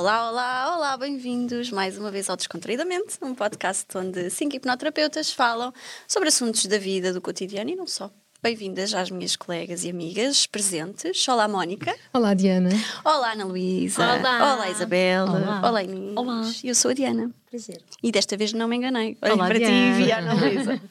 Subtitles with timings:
[0.00, 5.74] Olá, olá, olá, bem-vindos mais uma vez ao Descontraídamente, um podcast onde cinco hipnoterapeutas falam
[6.08, 8.10] sobre assuntos da vida, do cotidiano e não só.
[8.42, 11.28] Bem-vindas às minhas colegas e amigas presentes.
[11.28, 11.94] Olá, Mónica.
[12.14, 12.70] Olá, Diana.
[13.04, 14.02] Olá, Ana Luísa.
[14.02, 14.54] Olá.
[14.54, 15.38] Olá, Isabela.
[15.38, 15.68] Olá.
[15.68, 16.16] Olá, Inês.
[16.16, 16.50] Olá.
[16.64, 17.30] Eu sou a Diana.
[17.50, 17.82] Prazer.
[18.02, 19.18] E desta vez não me enganei.
[19.20, 20.00] Olhem Olá, para ti Diana.
[20.00, 20.80] e vi a Ana Luísa.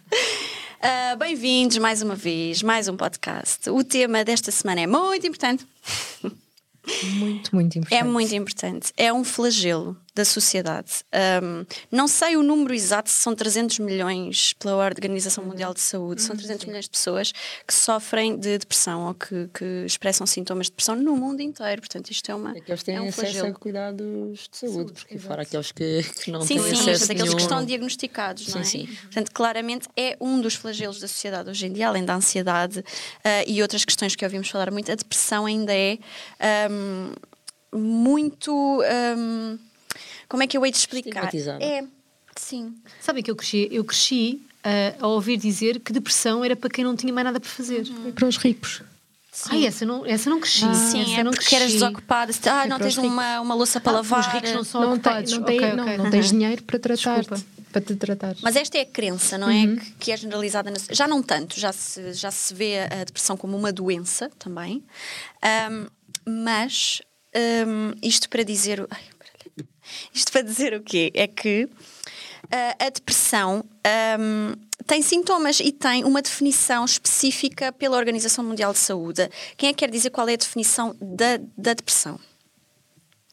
[0.82, 3.70] Ah, Bem-vindos mais uma vez, mais um podcast.
[3.70, 5.68] O tema desta semana é muito importante.
[7.16, 8.00] Muito, muito importante.
[8.00, 8.94] É muito importante.
[8.98, 11.04] É um flagelo da sociedade.
[11.44, 16.22] Um, não sei o número exato, se são 300 milhões pela Organização Mundial de Saúde,
[16.22, 17.32] são 300 milhões de pessoas
[17.66, 21.82] que sofrem de depressão ou que, que expressam sintomas de depressão no mundo inteiro.
[21.82, 22.52] Portanto, isto é uma.
[22.52, 23.60] Aqueles que têm é um acesso a flagelo.
[23.60, 27.34] cuidados de saúde, porque fora aqueles que, que não Sim, têm sim, acesso portanto, aqueles
[27.34, 28.64] que estão diagnosticados, não é?
[28.64, 28.96] Sim, sim.
[29.04, 32.84] Portanto, claramente é um dos flagelos da sociedade hoje em dia, além da ansiedade
[33.24, 35.98] ah, e outras questões que ouvimos falar muito, a depressão ainda é
[36.40, 37.14] ahm,
[37.74, 38.82] muito.
[38.84, 39.58] ahm,
[40.30, 41.30] como é que eu hei de explicar?
[41.60, 41.84] É,
[42.36, 42.74] sim.
[43.02, 46.84] Sabem que eu cresci, eu cresci ah, a ouvir dizer que depressão era para quem
[46.86, 47.84] não tinha mais nada para fazer.
[48.16, 48.82] Para os ricos.
[49.52, 50.60] Ai, essa não, essa não cresci.
[50.76, 52.34] Sim, essa é não porque eras desocupada.
[52.46, 54.20] Ah, É não os tens uma, uma louça para Ah, lavar.
[54.20, 55.32] Os ricos não são Não, tem, ocupados.
[55.32, 55.98] não, tem, Ok, não, ok.
[55.98, 57.44] não tens dinheiro para tratar Desculpa.
[57.72, 58.36] para te tratar.
[58.42, 59.68] Mas esta é a crença, não é?
[59.78, 60.70] Que, que é generalizada.
[60.72, 60.78] Na...
[60.92, 64.84] Já não tanto, já se, já se vê a depressão como uma doença também.
[65.42, 65.88] Ahm,
[66.28, 67.02] mas
[67.34, 68.86] ahm, isto para dizer.
[68.90, 69.04] Ai.
[70.14, 71.12] Isto para dizer o quê?
[71.14, 71.68] É que
[72.52, 74.54] ah, a depressão ahm,
[74.88, 79.30] tem sintomas e tem uma definição específica pela Organização Mundial de Saúde.
[79.58, 82.20] Quem é que quer dizer qual é a definição da, da depressão?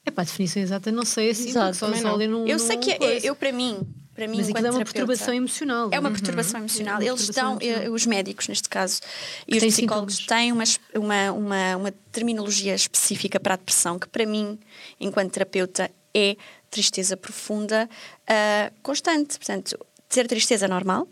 [0.04, 2.46] É para a definição exata, não sei assim, Exato, só, ler num.
[2.46, 3.80] Eu sei que é, eu para mim,
[4.14, 5.88] para mim Mas enquanto aquilo é uma perturbação emocional.
[5.90, 6.14] É uma Uhum.
[6.14, 6.94] perturbação emocional.
[6.94, 7.94] É uma Eles perturbação dão, eh, emocional.
[7.94, 9.00] os médicos neste caso,
[9.48, 10.42] e Que os psicólogos sintomas.
[10.42, 14.56] têm uma, uma, uma, uma terminologia específica para a depressão que, para mim,
[15.00, 16.36] enquanto terapeuta, é
[16.70, 17.88] tristeza profunda
[18.26, 19.36] ah, constante.
[19.38, 19.78] Portanto,
[20.08, 21.06] ter tristeza é normal.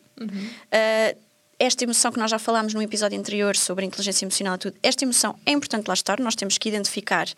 [0.73, 1.15] Ah,
[1.57, 4.77] esta emoção que nós já falámos no episódio anterior sobre a inteligência emocional e tudo,
[4.83, 7.29] esta emoção é importante lá estar, nós temos que identificar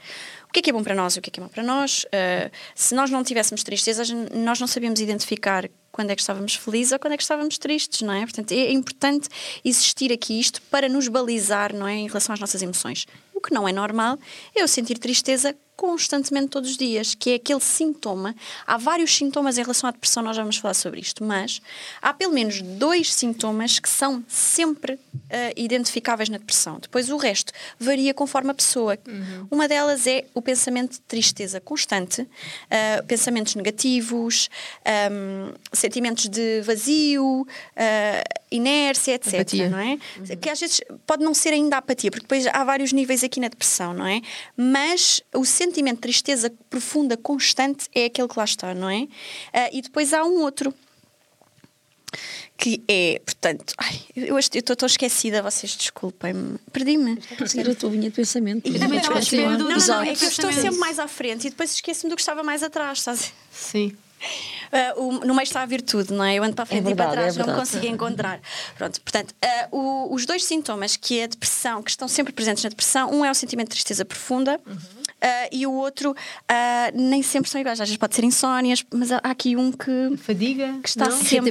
[0.49, 1.50] o que é que é bom para nós e o que é que é mau
[1.50, 2.06] para nós.
[2.12, 6.21] Ah, se nós não tivéssemos tristeza, a gente- nós não sabíamos identificar quando é que
[6.21, 8.21] estávamos felizes ou quando é que estávamos tristes, não é?
[8.21, 9.28] Portanto, é importante
[9.65, 11.94] existir aqui isto para nos balizar, não é?
[11.94, 13.06] Em relação às nossas emoções.
[13.34, 14.19] O que não é normal
[14.55, 18.34] é eu sentir tristeza constantemente todos os dias, que é aquele sintoma.
[18.66, 21.60] Há vários sintomas em relação à depressão, nós vamos falar sobre isto, mas
[22.00, 24.98] há pelo menos dois sintomas que são sempre
[25.31, 26.78] ah, identificáveis na depressão.
[26.81, 28.98] Depois o resto varia conforme a pessoa.
[29.50, 32.26] Uma delas é o pensamento de tristeza constante,
[32.70, 34.48] ah, pensamentos negativos,
[34.84, 39.34] ahm, sentimentos de vazio, ah, inércia, etc.
[39.34, 39.69] Apatia.
[39.69, 39.98] Não é?
[40.37, 43.48] Que às vezes pode não ser ainda apatia, porque depois há vários níveis aqui na
[43.48, 44.20] depressão, não é?
[44.56, 49.06] Mas o sentimento de tristeza profunda, constante, é aquele que lá está, não é?
[49.53, 50.72] Ah, e depois há um outro.
[52.56, 57.19] Que é, portanto, ai, eu eu estou tão esquecida, vocês desculpem-me, perdi-me.
[57.38, 58.71] A seguir a tua linha de pensamento.
[58.71, 61.47] Não, também à espera não, não, não, é que eu estou sempre mais à frente
[61.49, 63.32] e depois esqueço-me do que estava mais atrás, estás?
[63.53, 63.94] Sim.
[64.72, 66.37] Ah, o- no meio está a virtude, não é?
[66.37, 67.71] Eu ando para a frente É e para verdade, trás, é não me verdade.
[67.71, 68.41] consigo encontrar.
[68.78, 72.65] Pronto, portanto, ah, o- os dois sintomas que é a depressão, que estão sempre presentes
[72.65, 74.59] na depressão, um é o sentimento de tristeza profunda.
[75.21, 76.15] Ah, e o outro
[76.49, 80.16] ah, nem sempre são iguais, às vezes pode ser insónias, mas há aqui um que,
[80.19, 80.78] Fadiga.
[80.82, 81.16] que está não?
[81.16, 81.50] sempre.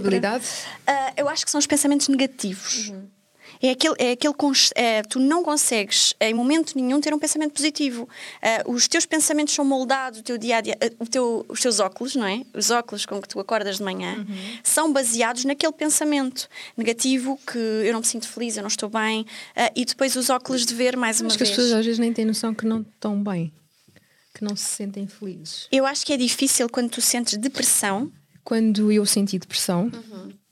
[0.86, 2.92] Ah, eu acho que são os pensamentos negativos.
[3.68, 4.34] É aquele, é aquele
[4.76, 8.08] é, tu não consegues em momento nenhum ter um pensamento positivo.
[8.42, 11.60] Ah, os teus pensamentos são moldados, o teu dia a dia, ah, o teu- os
[11.62, 12.44] teus óculos, não é?
[12.54, 14.26] Os óculos com que tu acordas de manhã
[14.64, 19.26] são baseados naquele pensamento negativo que eu não me sinto feliz, eu não estou bem,
[19.56, 21.58] ah, e depois os óculos de ver mais uma Acho que as vez.
[21.60, 23.52] pessoas às vezes nem têm noção que não estão bem.
[24.34, 25.68] Que não se sentem felizes.
[25.72, 28.12] Eu acho que é difícil quando tu sentes depressão.
[28.44, 29.90] Quando eu senti depressão,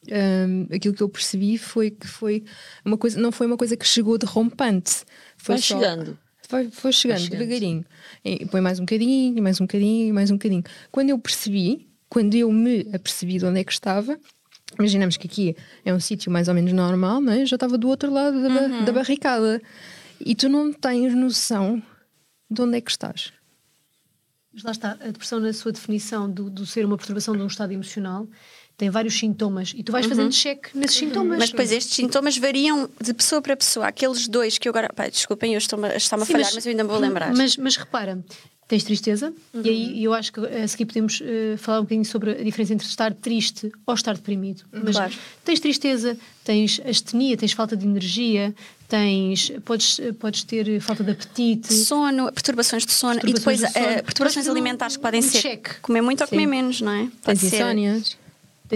[0.09, 2.44] hum, aquilo que eu percebi foi que foi
[2.85, 5.03] uma coisa, não foi uma coisa que chegou de rompante.
[5.38, 6.17] Foi Vai só- chegando.
[6.47, 7.40] Foi, foi chegando, chegando.
[7.40, 7.85] devagarinho.
[8.23, 10.64] E põe mais um bocadinho, mais um bocadinho, mais um bocadinho.
[10.91, 14.20] Quando eu percebi, quando eu me apercebi de onde é que estava,
[14.78, 15.55] imaginamos que aqui
[15.85, 17.41] é um sítio mais ou menos normal, não é?
[17.41, 19.61] Eu já estava do outro lado da, ba- da barricada.
[20.20, 21.82] E tu não tens noção
[22.52, 23.32] de onde é que estás.
[24.53, 27.47] Mas lá está, a depressão, na sua definição do, do ser uma perturbação de um
[27.47, 28.28] estado emocional,
[28.78, 31.37] tem vários sintomas e tu vais fazendo check nesses sintomas.
[31.37, 33.87] Mas depois estes sintomas variam de pessoa para pessoa.
[33.87, 34.90] Aqueles dois que eu agora.
[34.93, 37.34] Pá, desculpem, eu estou-me está-me a falhar, mas, eu ainda me vou lembrar.
[37.35, 38.23] Mas, mas repara,
[38.67, 42.31] tens tristeza, e aí eu acho que a seguir podemos eh, falar um bocadinho sobre
[42.31, 44.64] a diferença entre estar triste ou estar deprimido.
[44.72, 45.14] Mas Claro.
[45.46, 48.55] tens tristeza, tens astenia, tens falta de energia,
[48.87, 51.73] tens, podes, podes ter falta de apetite.
[51.73, 53.85] sono, perturbações de sono e Perturbações depois do sono.
[53.85, 55.79] eh, perturbações Vais fazer um- alimentares que podem um ser check.
[55.81, 57.03] comer muito ou comer menos, não é?
[57.22, 57.55] Pode Tens ser.
[57.58, 58.17] insónias.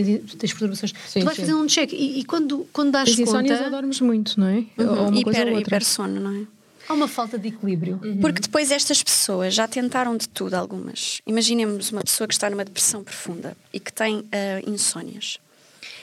[0.04, 0.94] Tens, perturbações.
[1.08, 1.44] Sim, tu vais sim.
[1.44, 4.64] fazer um check e, e quando, quando dás Tens conta, dormes muito, não é?
[4.78, 5.76] Ou uma coisa hiper, ou outra.
[5.78, 6.58] hiper sono, não é?
[6.88, 8.00] há uma falta de equilíbrio.
[8.22, 11.22] Porque depois estas pessoas já tentaram de tudo, algumas.
[11.28, 15.38] Imaginemos uma pessoa que está numa depressão profunda e que tem ah, insónias.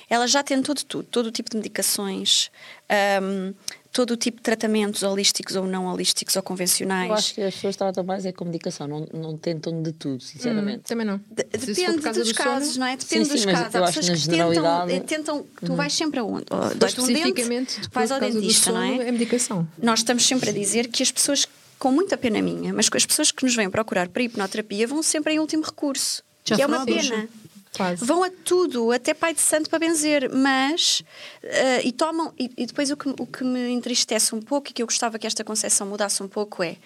[0.08, 2.50] Ela já tentou de tudo, todo o tipo de medicações,
[2.88, 3.55] ahm,
[3.94, 7.08] todo o tipo de tratamentos holísticos ou não holísticos ou convencionais.
[7.08, 10.20] Eu acho que as pessoas tratam mais é com medicação, não, não tentam de tudo,
[10.23, 10.81] sinceramente.
[10.81, 11.19] Também não.
[11.31, 12.96] De- Depende dos do sono, casos, não é?
[12.96, 13.75] Depende Sim, dos sim, mas casos.
[13.76, 15.46] Há pessoas que que na tentam, generalidade- eh, tentam.
[15.64, 16.44] Tu vais sempre aonde?
[16.50, 19.08] Oh, Dói-te um dente, vais ao dentista, não é?
[19.08, 19.67] é medicação.
[19.81, 21.47] Nós estamos sempre a dizer que as pessoas,
[21.79, 25.05] com muita pena minha, mas com as pessoas que nos vêm procurar para hipnoterapia vão
[25.05, 26.20] sempre em último recurso.
[26.44, 27.29] Já que é uma pena.
[27.76, 28.05] Quase.
[28.05, 31.03] Vão a tudo, até pai de santo para benzer, mas
[31.43, 34.73] eh, e tomam e, e depois o que, o que me entristece um pouco e
[34.73, 36.76] que eu gostava que esta concepção mudasse um pouco é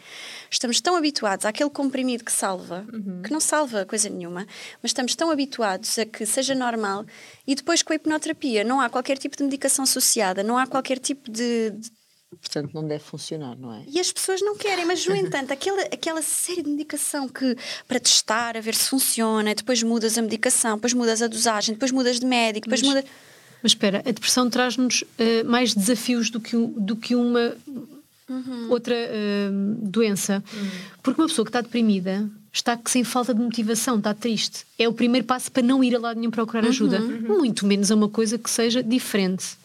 [0.50, 2.86] estamos tão habituados àquele comprimido que salva,
[3.22, 4.46] que não salva coisa nenhuma,
[4.82, 7.04] mas estamos tão habituados a que seja normal
[7.46, 10.98] e depois com a hipnoterapia não há qualquer tipo de medicação associada, não há qualquer
[10.98, 11.90] tipo de- de
[12.30, 13.84] Portanto, não deve funcionar, não é?
[13.88, 17.98] e as pessoas não querem, mas no entanto, aquela, aquela série de medicação que para
[17.98, 22.20] testar, a ver se funciona, depois mudas a medicação, depois mudas a dosagem, depois mudas
[22.20, 23.04] de médico, depois Mas-.
[23.62, 27.56] Mas espera, a depressão traz-nos eh, mais desafios do que, do que uma
[28.68, 29.48] outra eh,
[29.82, 30.44] doença.
[31.02, 34.64] Porque uma pessoa que está deprimida está sem falta de motivação, está triste.
[34.78, 37.00] É o primeiro passo para não ir a lado nenhum procurar ajuda.
[37.00, 39.56] Muito menos a uma coisa que seja diferente.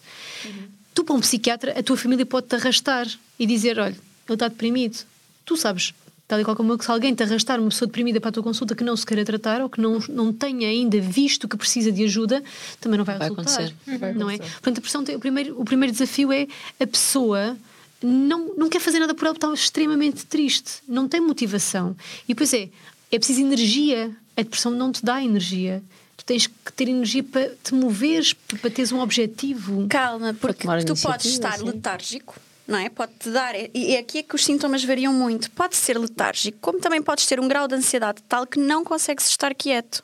[0.94, 3.08] Tu, para um psiquiatra, a tua família pode-te arrastar
[3.40, 3.96] e dizer: olha,
[4.28, 4.98] ele está deprimido.
[5.46, 5.94] Tu sabes,
[6.28, 8.32] tal e qual como eu, que se alguém te arrastar uma pessoa deprimida para a
[8.32, 11.58] tua consulta que não se queira tratar ou que não, não tenha ainda visto que
[11.58, 12.44] precisa de ajuda,
[12.80, 13.52] também não vai, Vai resultar.
[13.64, 13.98] acontecer.
[14.00, 14.36] Vai Não é?
[14.36, 14.54] acontecer.
[14.54, 16.48] Portanto, a pressão tem, o, primeiro, o primeiro desafio é
[16.80, 17.58] a pessoa
[18.02, 21.96] não, não quer fazer nada por ela está extremamente triste, não tem motivação.
[22.26, 22.70] E depois é,
[23.12, 24.12] é preciso energia.
[24.36, 25.84] A depressão não te dá energia.
[26.16, 29.88] Tu tens que ter energia para te moveres, para teres um objetivo.
[29.88, 31.66] Calma, porque tu podes estar sim.
[31.66, 32.36] letárgico.
[32.66, 32.90] Não é?
[32.90, 35.52] Pode-te dar, e aqui é que os sintomas variam muito.
[35.52, 39.28] Pode ser letárgico, como também podes ter um grau de ansiedade tal que não consegues
[39.28, 40.02] estar quieto.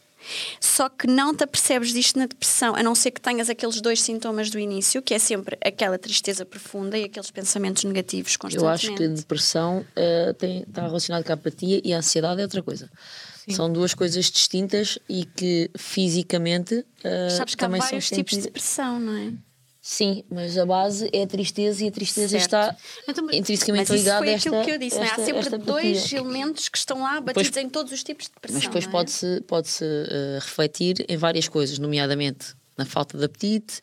[0.60, 4.02] Só que não te apercebes disto na depressão, a não ser que tenhas aqueles dois
[4.02, 8.74] sintomas do início, que é sempre aquela tristeza profunda e aqueles pensamentos negativos Eu constantemente.
[8.74, 12.44] acho que a depressão eh, tem, está relacionada com a apatia e a ansiedade é
[12.44, 12.90] outra coisa.
[13.56, 19.00] São duas coisas distintas e que fisicamente eh, Sabes que há vários tipos de depressão,
[19.00, 19.34] não é?
[19.82, 22.44] Sim, mas a base é a tristeza e a tristeza Certo.
[22.46, 22.76] está
[23.08, 25.08] Então, mas- intrinsecamente Mas ligada foi a esta aquilo que eu disse, não é?
[25.08, 28.32] esta- Há sempre esta dois elementos que estão lá batidos em todos os tipos de
[28.34, 28.58] depressão.
[28.60, 28.90] Mas depois é?
[28.90, 33.82] pode-se pode-se, eh, refletir em várias coisas, nomeadamente na falta de apetite,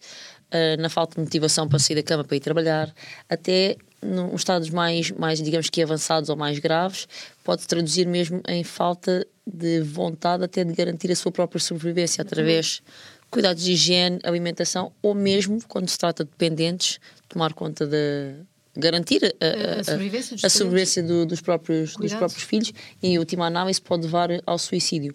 [0.50, 2.94] eh, na falta de motivação para sair da cama para ir trabalhar,
[3.28, 7.06] até nos estados mais, mais digamos que avançados ou mais graves,
[7.44, 12.66] pode traduzir mesmo em falta de vontade até de garantir a sua própria sobrevivência através
[12.66, 12.82] de
[13.30, 16.98] cuidados de higiene, alimentação ou mesmo, quando se trata de dependentes,
[17.28, 18.34] tomar conta de
[18.76, 22.72] garantir a, A- a sobrevivência dos a sobrevivência do- dos, próprios, dos próprios filhos.
[23.02, 25.14] E, em última análise, pode levar ao suicídio.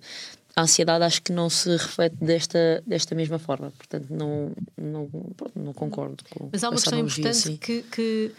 [0.55, 5.09] A ansiedade acho que não se reflete desta, desta mesma forma, portanto, não, não,
[5.55, 8.31] não concordo com Mas há uma questão importante que, que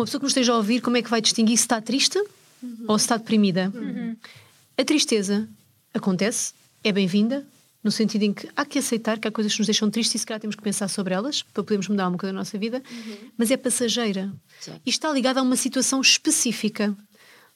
[0.00, 2.18] uma pessoa que nos esteja a ouvir, como é que vai distinguir se está triste
[2.88, 3.72] ou se está deprimida?
[4.78, 5.48] A tristeza
[5.94, 6.52] acontece,
[6.84, 7.46] é bem-vinda,
[7.82, 10.18] no sentido em que há que aceitar que há coisas que nos deixam tristes e
[10.18, 12.82] se calhar temos que pensar sobre elas para podermos mudar um bocadinho a nossa vida,
[13.38, 14.32] mas é passageira.
[14.60, 14.80] Exato.
[14.84, 16.96] E está ligada a uma situação específica.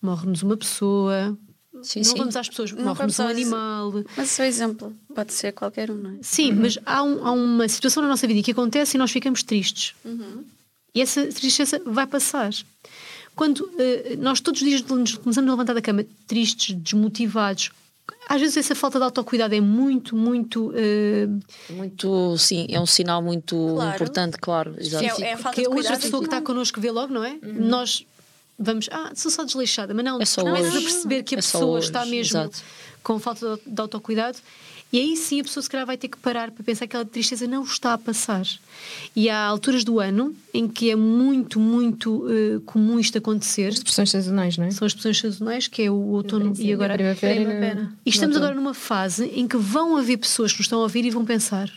[0.01, 1.37] Morre-nos uma pessoa,
[1.83, 2.17] Sim, não sim.
[2.19, 3.93] vamos às pessoas, morre-nos um animal.
[4.17, 6.19] Mas o seu exemplo pode ser qualquer um, não é?
[6.23, 9.43] Sim, mas há, um- há uma situação na nossa vida que acontece e nós ficamos
[9.43, 9.95] tristes.
[10.95, 12.51] E essa tristeza vai passar.
[13.37, 17.71] Quando eh, nós todos os dias nos começamos a levantar da cama tristes, desmotivados,
[18.29, 20.73] às vezes essa falta de autocuidado é muito, muito.
[20.75, 21.29] eh,
[21.71, 23.95] Muito, sim, é um sinal muito Claro.
[23.95, 24.75] importante, claro.
[24.79, 25.05] Exato.
[25.23, 26.45] É- é a falta que de a outra cuidado pessoa que está não.
[26.45, 27.39] connosco vê logo, não é?
[27.43, 28.05] Nós
[28.59, 30.85] vamos, ah, sou só desleixada, mas não, É só começas a hoje.
[30.87, 32.59] perceber que a É só pessoa hoje, está mesmo exato.
[33.03, 34.39] com falta de autocuidado.
[34.93, 37.05] E aí sim a pessoa se calhar vai ter que parar para pensar que aquela
[37.05, 38.45] tristeza não está a passar.
[39.15, 43.69] E há alturas do ano em que é muito, muito uh, comum isto acontecer.
[43.69, 44.71] As depressões sazonais, não é?
[44.73, 47.81] São as depressões sazonais, que é o outono Sim, e agora a primavera.
[47.81, 50.81] E, no- e estamos agora numa fase em que vão haver pessoas que nos estão
[50.81, 51.71] a ouvir e vão pensar: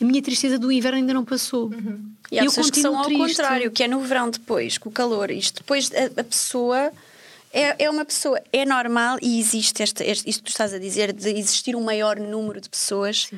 [0.00, 1.70] a minha tristeza do inverno ainda não passou.
[2.32, 3.40] E há eu pessoas que são continuo ao triste.
[3.40, 5.30] contrário, que é no verão depois, com o calor.
[5.30, 6.90] Isto depois a, a pessoa
[7.58, 10.78] é, é uma pessoa, é normal e existe esta, este, isto que tu estás a
[10.78, 13.30] dizer, de existir um maior número de pessoas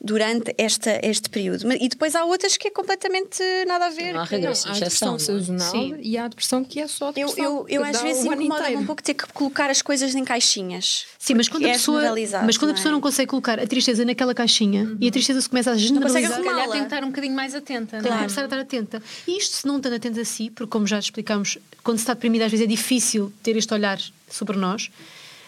[0.00, 1.70] durante esta, este período.
[1.72, 4.12] E depois há outras que é completamente nada a ver.
[4.12, 5.40] Não há que- regra, Não, sim, há a exceção, depressão não é?
[5.44, 5.96] sazonal Sim.
[6.00, 7.44] e há a depressão que é só Eu, depressão.
[7.44, 8.78] eu, eu que às vezes inteiro.
[8.78, 11.06] um pouco ter que colocar as coisas em caixinhas.
[11.18, 12.02] Sim, mas quando, a É pessoa,
[12.44, 12.74] mas quando a não é?
[12.74, 16.22] pessoa não consegue colocar a tristeza naquela caixinha e a tristeza se começa a generalizar,
[16.32, 16.42] arrumá-la.
[16.42, 16.72] se calhar Mala.
[16.72, 18.16] tem tem que estar um bocadinho mais atenta, Tem não que é?
[18.18, 19.02] começar a estar atenta.
[19.26, 22.14] E isto, se não estando atenta a si, porque como já explicámos, quando se está
[22.14, 24.90] deprimida, às vezes é difícil ter este olhar sobre nós,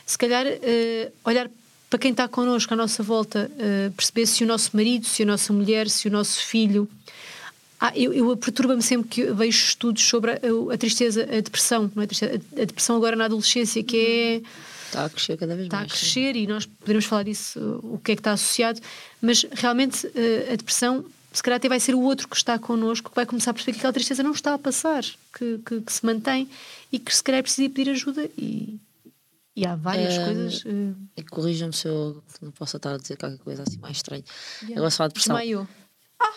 [0.06, 1.50] se calhar eh, olhar
[1.90, 5.26] para quem está connosco à nossa volta, eh, perceber se o nosso marido, se a
[5.26, 6.88] nossa mulher, se o nosso filho.
[7.78, 10.38] Ah, eu, eu perturba-me sempre que vejo estudos sobre a,
[10.72, 12.06] a tristeza, a depressão, não é?
[12.06, 14.42] a, a depressão agora na adolescência, que é
[14.86, 15.92] Está a crescer cada vez está a mais.
[15.92, 15.98] sim.
[15.98, 18.80] crescer e nós poderemos falar disso, uh, o que é que está associado,
[19.20, 21.04] mas realmente uh, a depressão,
[21.36, 23.72] se calhar até vai ser o outro que está connosco que vai começar a perceber
[23.72, 25.04] que aquela tristeza não está a passar,
[25.36, 26.48] que, que, que se mantém
[26.90, 28.78] e que se calhar precisa pedir ajuda e,
[29.54, 30.64] e há várias Eh, coisas.
[31.16, 34.24] E Corrijam-me se eu não posso estar a dizer qualquer coisa assim mais estranha.
[34.62, 35.36] Em relação à depressão.
[35.36, 35.66] desmaiou.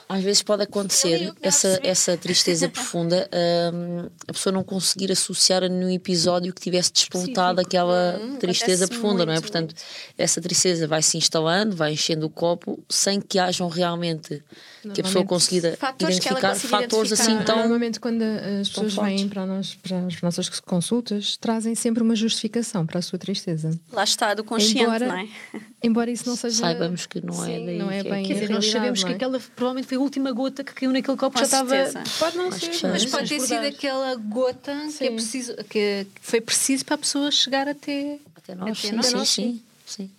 [0.10, 3.30] Às vezes pode acontecer essa, essa tristeza profunda,
[3.74, 9.00] hum, a pessoa não conseguir associar a nenhum episódio que tivesse despontado aquela tristeza acontece
[9.00, 9.36] profunda, não é?
[9.36, 9.76] muito, Portanto,
[10.18, 14.44] essa tristeza vai se instalando, vai enchendo o copo, sem que hajam realmente
[14.94, 17.36] que a pessoa consiga fatores que ela identificar consiga fatores identificar.
[17.38, 17.58] assim tão.
[17.58, 22.86] Normalmente, quando as pessoas vêm para, nós, para as nossas consultas, trazem sempre uma justificação
[22.86, 23.78] para a sua tristeza.
[23.92, 25.28] Lá está, do consciente, embora, não é?
[25.84, 26.58] embora isso não seja.
[26.58, 29.00] Saibamos que não é Sim, daí não é é bem que Quer dizer, nós sabemos
[29.02, 29.16] não que é?
[29.16, 31.70] aquela provavelmente foi a última gota que caiu naquele copo, Com já estava.
[31.70, 32.04] certeza.
[32.18, 36.86] Pode não ser, Mas pode ter sido aquela gota que, é preciso, que foi preciso
[36.86, 38.18] para a pessoa chegar até.
[38.36, 39.26] Até nós, Até sim, nós, sim, sim.
[39.26, 40.12] sim, sim.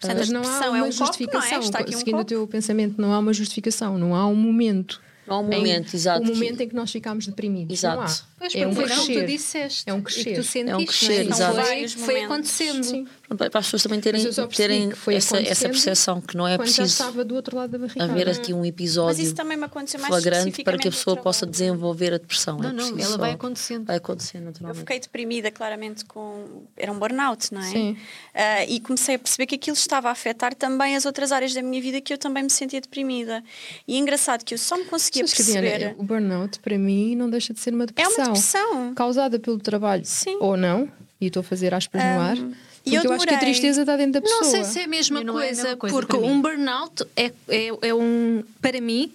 [0.00, 1.06] Portanto, Mas não há depressão uma é um copo, não é?
[1.06, 1.58] justificação.
[1.58, 1.62] Um
[1.98, 2.24] Seguindo o copo.
[2.24, 5.00] teu pensamento, não há uma justificação, não há um momento.
[5.26, 6.22] Não há um momento, em, exato.
[6.24, 7.78] Que- momento em que nós ficamos deprimidos.
[7.78, 7.96] Exato.
[7.96, 8.16] Não há.
[8.38, 9.20] Pois, é um crescer.
[9.20, 9.82] tu disseste.
[9.86, 10.34] É um E que crescer.
[10.34, 11.34] tu sentiste, É um crescer, não é?
[11.34, 11.54] exato.
[11.66, 12.84] Foi, foi acontecendo.
[12.84, 13.06] Sim.
[13.36, 16.56] Para as pessoas também terem, Mas eu terem essa, essa acontecendo percepção que não é
[16.56, 18.12] preciso estava do outro lado da barricada.
[18.12, 21.16] haver aqui um Mas episódio isso também me aconteceu mais flagrante para que a pessoa
[21.16, 22.58] possa desenvolver a depressão.
[22.58, 23.86] Não, é não, ela vai acontecendo.
[23.86, 24.78] Vai acontecer Eu naturalmente.
[24.80, 26.66] fiquei deprimida claramente com.
[26.76, 27.64] Era um burnout, não é?
[27.70, 27.96] Sim.
[28.34, 31.62] Ah, e comecei a perceber que aquilo estava a afetar também as outras áreas da
[31.62, 33.42] minha vida que eu também me sentia deprimida.
[33.88, 34.84] E é engraçado que eu só me
[35.16, 35.94] Sabes que, Diana, perceber.
[35.98, 38.14] o burnout para mim não deixa de ser uma É depressão.
[38.16, 38.94] uma depressão.
[38.94, 40.36] Causada pelo trabalho Sim.
[40.40, 40.88] ou não,
[41.20, 42.54] e estou a fazer aspas no ar, porque
[42.84, 44.42] e eu, eu acho que a tristeza está dentro da pessoa.
[44.42, 47.04] Não sei se é a mesma, Não é a coisa, mesma coisa porque um burnout
[47.16, 48.44] é, é, é um.
[48.60, 49.10] Para mim,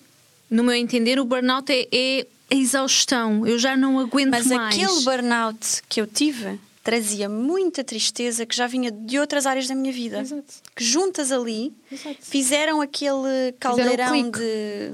[0.49, 3.47] no meu entender, o burnout é, é a exaustão.
[3.47, 4.75] Eu já não aguento Mas mais.
[4.75, 9.75] aquele burnout que eu tive trazia muita tristeza que já vinha de outras áreas da
[9.75, 10.19] minha vida.
[10.19, 10.43] Exato.
[10.75, 12.17] Que juntas ali Exato.
[12.19, 14.39] fizeram aquele caldeirão clique.
[14.39, 14.91] de.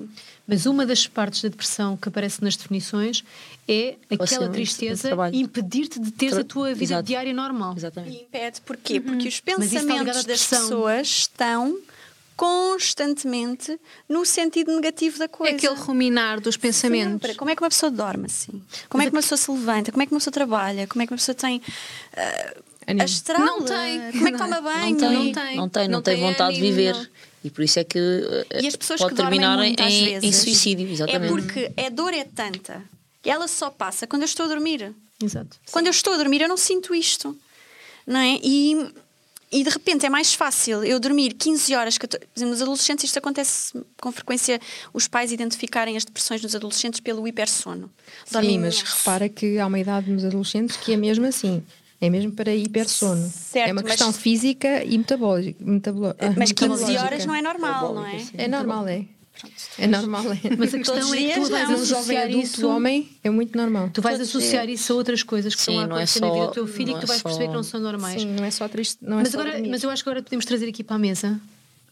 [0.47, 3.23] Mas uma das partes da depressão que aparece nas definições
[3.67, 7.03] é aquela tristeza impedir-te de teres Tra- a tua vida Exato.
[7.03, 7.73] diária normal.
[7.73, 8.15] E Exatamente.
[8.23, 8.61] impede.
[8.61, 9.01] Porquê?
[9.01, 11.77] Porque os pensamentos das pessoas estão
[12.37, 15.55] constantemente no sentido negativo da É coisa.
[15.55, 17.13] aquele ruminar dos pensamentos.
[17.13, 17.35] Sempre.
[17.35, 18.61] Como é que uma pessoa dorme assim?
[18.87, 19.91] Como é que uma pessoa se levanta?
[19.91, 20.87] Como é que uma pessoa trabalha?
[20.87, 21.61] Como é que uma pessoa tem
[22.15, 22.53] ah,
[22.87, 23.03] Ânimo.
[23.03, 23.45] astral?
[23.45, 24.11] Não tem.
[24.11, 24.89] Como é que toma banho?
[24.91, 25.57] Não tem, Não tem.
[25.57, 26.93] não tem, Não tem vontade de ânimo, viver.
[26.93, 27.07] não.
[27.43, 27.97] E por isso é que
[28.49, 30.87] eh, E as pessoas pode que dormem terminar muito, em, em- suicídio.
[30.87, 31.29] É Exatamente.
[31.29, 32.83] porque a dor é tanta
[33.21, 34.93] que ela só passa quando eu estou a dormir.
[35.23, 35.57] Exato.
[35.71, 37.37] Quando eu estou a dormir, eu não sinto isto.
[38.05, 38.39] Não é?
[38.43, 38.91] E,
[39.51, 41.97] e de repente é mais fácil eu dormir 15 horas.
[41.97, 44.59] 14 Por exemplo, nos adolescentes, isto acontece com frequência,
[44.93, 47.91] os pais identificarem as depressões nos adolescentes pelo hipersono.
[48.31, 51.63] Dormem Sim, mas repara que há uma idade nos adolescentes que é mesmo assim.
[51.99, 53.27] É mesmo para hipersono.
[53.29, 55.57] Certo, é uma mas- questão física e metabólica.
[55.63, 57.01] metabolo- ah, Mas 15 metabólica.
[57.03, 58.23] horas não é normal, não é?
[58.37, 59.05] É normal, é.
[59.77, 60.37] É normal, é.
[60.57, 62.67] Mas a questão é que tu vais um jovem associar adulto, isso.
[62.67, 63.89] homem, é muito normal.
[63.93, 66.27] Tu vais associar isso a outras coisas que Sim, estão a não é acontecer na
[66.27, 67.79] só- vida do teu filho e que tu é vais perceber só- que não são
[67.79, 68.21] normais.
[68.21, 68.97] Sim, não é só triste.
[69.01, 70.99] Não é Mas, só agora, mas eu acho que agora podemos trazer aqui para a
[70.99, 71.39] mesa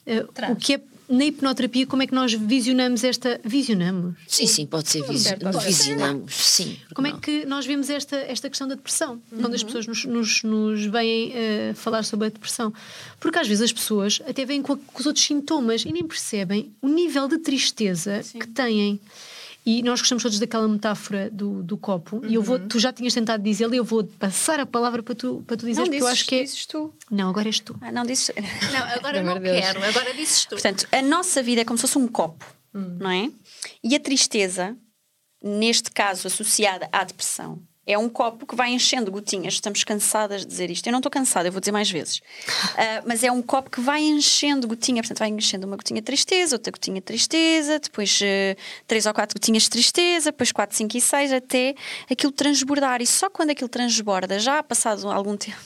[0.07, 3.39] uh, o que é na hipnoterapia, como é que nós visionamos esta.
[3.43, 4.15] Visionamos?
[4.27, 5.67] Sim, sim, pode ser certo, ser.
[5.67, 6.33] visionamos.
[6.33, 6.77] Sim.
[6.93, 7.19] Como é não?
[7.19, 9.21] que nós vemos esta, esta questão da depressão?
[9.29, 12.74] Quando as pessoas nos, nos, nos vêm uh, falar sobre a depressão.
[13.19, 16.03] Porque às vezes as pessoas até vêm com, a- com os outros sintomas e nem
[16.03, 19.00] percebem o nível de tristeza que têm.
[19.65, 22.22] E nós gostamos todos daquela metáfora do, do copo.
[22.27, 25.15] E eu vou, tu já tinhas tentado dizê-la e eu vou passar a palavra para
[25.15, 26.43] tu, para tu dizer, Não porque eu dizes, acho que é.
[26.43, 26.93] dizes tu.
[27.10, 27.75] Não, agora és tu.
[27.81, 28.29] Ah, não dizes.
[28.72, 29.60] Não, agora não Deus.
[29.60, 30.50] quero, agora dizes tu.
[30.50, 33.31] Portanto, a nossa vida é como se fosse um copo, não é?
[33.84, 34.77] E a tristeza,
[35.43, 39.56] neste caso associada à depressão, é um copo que vai enchendo gotinhas.
[39.56, 40.88] Estamos cansadas de dizer isto.
[40.88, 42.22] Eu não estou cansada, eu vou dizer mais vezes.
[42.77, 45.01] Ah, mas é um copo que vai enchendo gotinha.
[45.01, 49.13] Portanto, vai enchendo uma gotinha de tristeza, outra gotinha de tristeza, depois eh, três ou
[49.13, 51.74] quatro gotinhas de tristeza, depois quatro, cinco e seis, até
[52.10, 53.01] aquilo transbordar.
[53.01, 55.58] E só quando aquilo transborda, já passado algum tempo,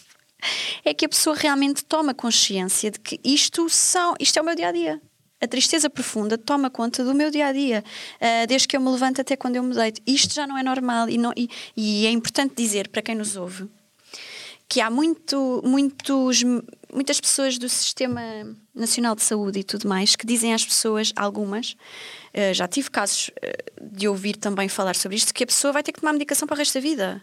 [0.86, 4.56] é que a pessoa realmente toma consciência de que isto, são, isto é o meu
[4.56, 5.02] dia a dia.
[5.42, 7.84] A tristeza profunda toma conta do meu dia a dia,
[8.20, 10.02] ah, desde que eu me levanto até quando eu me deito.
[10.06, 13.36] Isto já não é normal e, não- e- e é importante dizer para quem nos
[13.38, 13.68] ouve
[14.68, 16.44] que há muito, muitos,
[16.94, 18.22] muitas pessoas do Sistema
[18.76, 21.76] Nacional de Saúde e tudo mais que dizem às pessoas, algumas,
[22.32, 25.82] eh, já tive casos eh, de ouvir também falar sobre isto, que a pessoa vai
[25.82, 27.20] ter que tomar medicação para o resto da vida.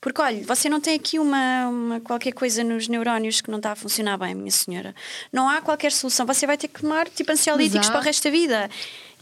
[0.00, 3.72] Porque, olha, você não tem aqui uma, uma qualquer coisa nos neurónios que não está
[3.72, 4.94] a funcionar bem, minha senhora.
[5.32, 6.26] Não há qualquer solução.
[6.26, 8.70] Você vai ter que tomar tipo ansiolíticos há- para o resto da vida.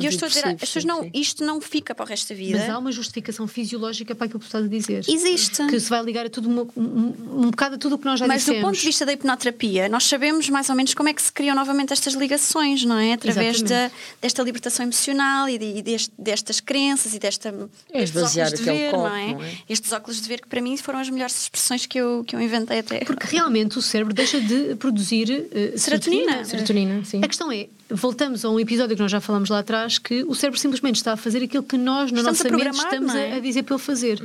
[0.00, 1.10] E eu estou a dizer, as pessoas não, sim.
[1.14, 2.58] isto não fica para o resto da vida.
[2.58, 5.04] Mas há uma justificação fisiológica para aquilo que tu estás a dizer.
[5.08, 5.66] Existe.
[5.66, 7.14] Que se vai ligar a tudo, um,
[7.46, 8.62] um bocado a tudo o que nós já Mas do dissemos.
[8.70, 11.54] ponto de vista da hipnoterapia, nós sabemos mais ou menos como é que se criam
[11.54, 13.12] novamente estas ligações, não é?
[13.14, 13.90] Através da,
[14.20, 18.64] desta libertação emocional e, de- e deste- destas crenças e desta, É destes esvaziar óculos
[18.66, 19.32] de ver, copo, não, é?
[19.34, 19.52] não é?
[19.68, 22.40] Estes óculos de ver que para mim foram as melhores expressões que eu, que eu
[22.40, 23.00] inventei até.
[23.04, 26.44] Porque realmente o cérebro deixa de produzir eh, Serotonina.
[26.44, 27.20] Serotonina, sim.
[27.22, 30.34] A questão é, voltamos a um episódio que nós já falámos lá atrás, que o
[30.34, 33.34] cérebro simplesmente está a fazer aquilo que nós, na Estamos nossa mente, estamos não é?
[33.36, 34.22] a, dizer para ele fazer.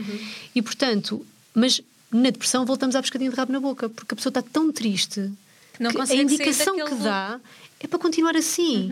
[0.54, 4.30] E portanto, mas na depressão voltamos à pescadinha de rabo na boca, porque a pessoa
[4.32, 5.32] está tão triste
[5.80, 7.40] Não que a indicação que dá
[7.80, 8.90] é para continuar assim.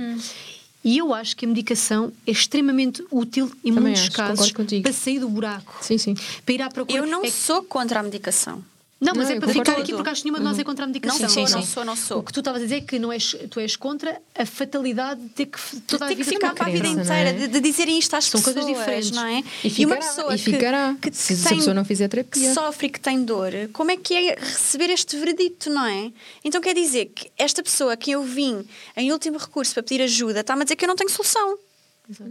[0.83, 4.91] E eu acho que a medicação é extremamente útil em Também muitos acho, casos para
[4.93, 6.15] sair do buraco, Sim, sim.
[6.43, 6.97] para ir à procura.
[6.97, 8.63] Eu não É que- sou contra a medicação.
[9.01, 10.85] Não, mas Não, é para ficar aqui porque acho que nenhuma de nós é contra
[10.85, 11.19] a medicação.
[11.19, 11.67] Não sou, sim, não sim.
[11.67, 12.19] sou, não sou.
[12.19, 15.21] O que tu estavas a dizer é que não és, tu és contra a fatalidade
[15.23, 17.33] de ter que toda Tem a que vida ficar tomar para a vida inteira, é?
[17.33, 19.11] de, de dizerem isto às São coisas pessoas, diferentes.
[19.11, 19.43] não é?
[19.63, 22.07] E uma ficará, pessoa e que- ficará, que, se- se a tem- pessoa não fizer
[22.09, 22.47] terapia.
[22.49, 26.11] que sofre e que tem dor, como é que é receber este veredito, não é?
[26.43, 28.63] Então quer dizer que esta pessoa que eu vim
[28.95, 31.57] em último recurso para pedir ajuda está-me a dizer que eu não tenho solução.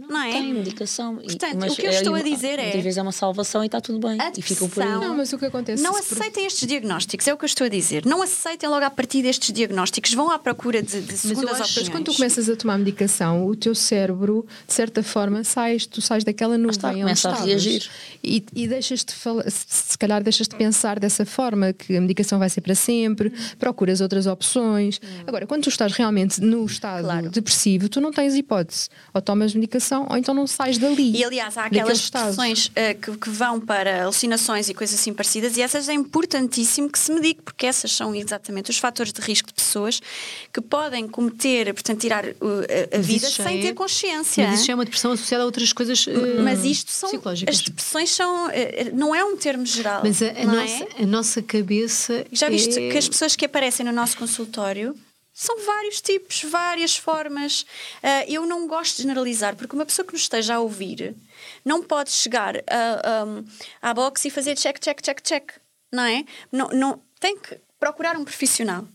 [0.09, 0.31] Não é?
[0.31, 1.19] Tem medicação.
[1.21, 3.11] e- Portanto, mas o que eu é estou a dizer é- Muitas vezes é uma
[3.11, 4.19] salvação e está tudo bem.
[4.19, 4.87] A E ficam por aí.
[4.87, 7.43] depressão- Não, mas o que acontece Não se por- aceitem estes diagnósticos, é o que
[7.43, 8.05] eu estou a dizer.
[8.05, 11.59] Não aceitem logo a partir destes diagnósticos, vão à procura de, de segundas.
[11.59, 16.01] Mas quando tu começas a tomar medicação, o teu cérebro, de certa forma, sais, tu
[16.01, 17.89] sais daquela nuvem está, onde começa a reagir.
[18.23, 22.61] E, e deixas-te falar, se, calhar deixas-te pensar dessa forma, que a medicação vai ser
[22.61, 24.99] para sempre, procuras outras opções.
[25.25, 27.29] Agora, quando tu estás realmente no estado Claro.
[27.29, 28.89] depressivo, tu não tens hipótese.
[29.13, 29.70] Ou tomas medicação,
[30.09, 31.15] ou então não sais dali.
[31.15, 32.29] E aliás, há aquelas estado.
[32.31, 36.89] depressões eh, que, que vão para alucinações e coisas assim parecidas, e essas é importantíssimo
[36.89, 40.01] que se medique, porque essas são exatamente os fatores de risco de pessoas
[40.53, 42.35] que podem cometer, portanto, tirar uh,
[42.93, 44.47] a, vida sem é- ter consciência.
[44.47, 47.09] Mas isso é uma depressão associada a outras coisas eh, Mas isto são.
[47.09, 47.55] psicológicas.
[47.55, 48.49] As depressões são.
[48.51, 50.01] eh, Não é um termo geral.
[50.03, 51.03] Mas a, a não nossa, é?
[51.03, 52.25] a nossa cabeça.
[52.31, 52.91] Já viste é...
[52.91, 54.95] que as pessoas que aparecem no nosso consultório
[55.33, 57.65] são vários tipos, várias formas.
[58.03, 61.15] Ah, eu não gosto de generalizar, porque uma pessoa que nos esteja a ouvir
[61.63, 63.45] não pode chegar a, um,
[63.81, 65.51] à box e fazer check, check, check, check.
[65.91, 66.25] Não é?
[66.51, 68.87] Não, não, tem que procurar um profissional,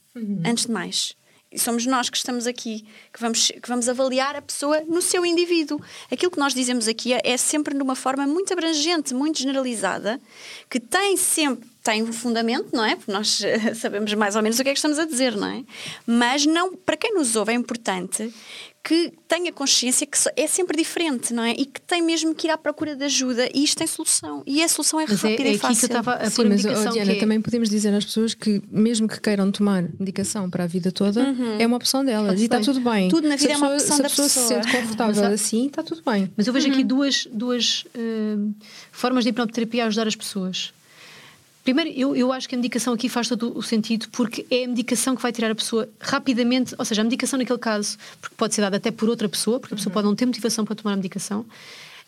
[0.44, 1.16] antes de mais.
[1.50, 5.24] E somos nós que estamos aqui, que vamos, que vamos avaliar a pessoa no seu
[5.24, 5.80] indivíduo.
[6.10, 10.20] Aquilo que nós dizemos aqui é, é sempre de uma forma muito abrangente, muito generalizada,
[10.68, 12.96] que tem sempre tem um fundamento, não é?
[12.96, 15.46] Porque nós eh, sabemos mais ou menos o que é que estamos a dizer, não
[15.48, 15.64] é?
[16.06, 18.32] Mas não, para quem nos ouve é importante
[18.82, 21.50] que tenha consciência que é sempre diferente, não é?
[21.58, 24.44] E que tem mesmo que ir à procura de ajuda e isto tem solução.
[24.46, 25.86] E a solução é Mas é, rápida é e aqui que eu fácil.
[25.86, 26.92] estava a Sim, mas oh, medicação.
[26.92, 30.62] Diana, que é- também podemos dizer às pessoas que, mesmo que queiram tomar medicação para
[30.62, 32.40] a vida toda, é uma opção delas.
[32.40, 33.04] E está tudo bem.
[33.04, 33.08] Uhum.
[33.08, 34.62] Tudo na vida é uma pessoa- opção Se a da pessoa se pessoa.
[34.62, 36.32] sente confortável Mas assim, está tudo bem.
[36.36, 36.72] Mas eu vejo Uhum.
[36.74, 38.36] aqui duas, duas eh,
[38.92, 40.72] formas de hipnoterapia a ajudar as pessoas.
[41.66, 44.68] Primeiro, eu, eu acho que a medicação aqui faz todo o sentido porque é a
[44.68, 48.54] medicação que vai tirar a pessoa rapidamente, ou seja, a medicação naquele caso, porque pode
[48.54, 50.92] ser dada até por outra pessoa, porque a pessoa pode não ter motivação para tomar
[50.92, 51.44] a medicação,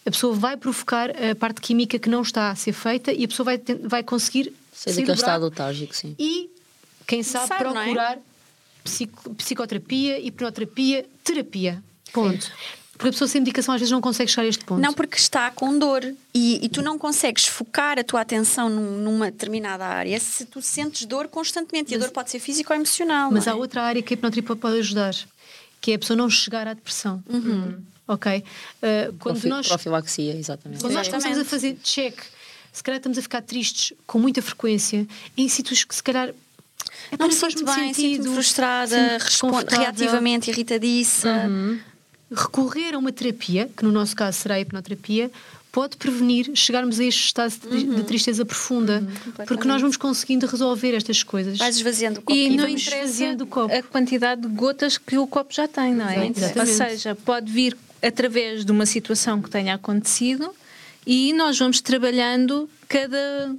[0.07, 3.29] a pessoa vai provocar a parte química que não está a ser feita e a
[3.29, 6.15] pessoa vai, vai conseguir Sei sair daquele do estado letárgico, sim.
[6.17, 6.49] e,
[7.05, 7.73] quem sabe, Sabe, é?
[7.73, 8.19] procurar
[8.85, 11.83] psico- psicoterapia, hipnoterapia, terapia.
[12.13, 12.49] Ponto.
[12.99, 14.81] Porque a pessoa sem medicação às vezes não consegue chegar a este ponto.
[14.83, 16.03] Não, porque está com dor
[16.35, 20.61] e, e tu não consegues focar a tua atenção num- numa determinada área se tu
[20.61, 21.93] sentes dor constantemente.
[21.93, 23.31] e a dor pode ser física ou emocional.
[23.31, 23.59] Mas não há é?
[23.59, 25.15] outra área que a hipnoterapia pode ajudar,
[25.81, 27.23] que é a pessoa não chegar à depressão.
[27.31, 27.79] Uhum.
[28.09, 28.39] ok?
[28.43, 30.81] Uh, quando Profi- nós Profilaxia, exatamente.
[30.81, 32.19] quando nós começamos a fazer check,
[32.73, 35.07] se calhar estamos a ficar tristes com muita frequência,
[35.37, 39.79] em sítios que se calhar é Não me sinto bem, sinto-me frustrada, desconfortável.
[39.85, 41.49] reativamente, irritadiça.
[42.31, 45.31] Recorrer a uma terapia, que no nosso caso será a hipnoterapia,
[45.73, 49.07] pode prevenir chegarmos a este estado de, de tristeza profunda,
[49.47, 51.59] porque nós vamos conseguindo resolver estas coisas.
[51.59, 52.37] Vais esvaziando o copo.
[52.37, 53.75] E E não esvaziando o copo.
[53.75, 56.27] a quantidade de gotas que o copo já tem, não é?
[56.29, 56.59] Exatamente.
[56.59, 60.55] Ou seja, pode vir através de uma situação que tenha acontecido
[61.07, 63.55] e nós vamos trabalhando cada,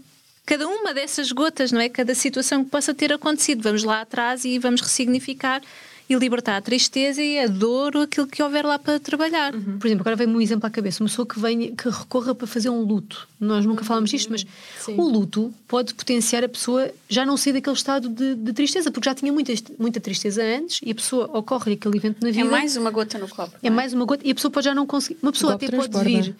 [0.46, 1.90] cada uma dessas gotas, não é?
[1.90, 3.62] Cada situação que possa ter acontecido.
[3.62, 5.62] Vamos lá atrás e vamos ressignificar
[6.10, 9.52] e libertar a tristeza e a dor, ou aquilo que houver lá para trabalhar.
[9.54, 11.04] Por exemplo, agora vem-me um exemplo à cabeça.
[11.04, 13.28] Uma pessoa que, venha, que recorra para fazer um luto.
[13.40, 14.44] Nós nunca falámos disto, mas
[14.88, 19.08] o luto pode potenciar a pessoa já não sair daquele estado de, de tristeza, porque
[19.08, 22.46] já tinha muita, muita tristeza antes e a pessoa ocorre aquele evento na É vida.
[22.50, 23.56] mais uma gota no copo.
[23.62, 25.20] É não mais uma gota e a pessoa pode já não conseguir.
[25.22, 26.36] Uma pessoa até pode vir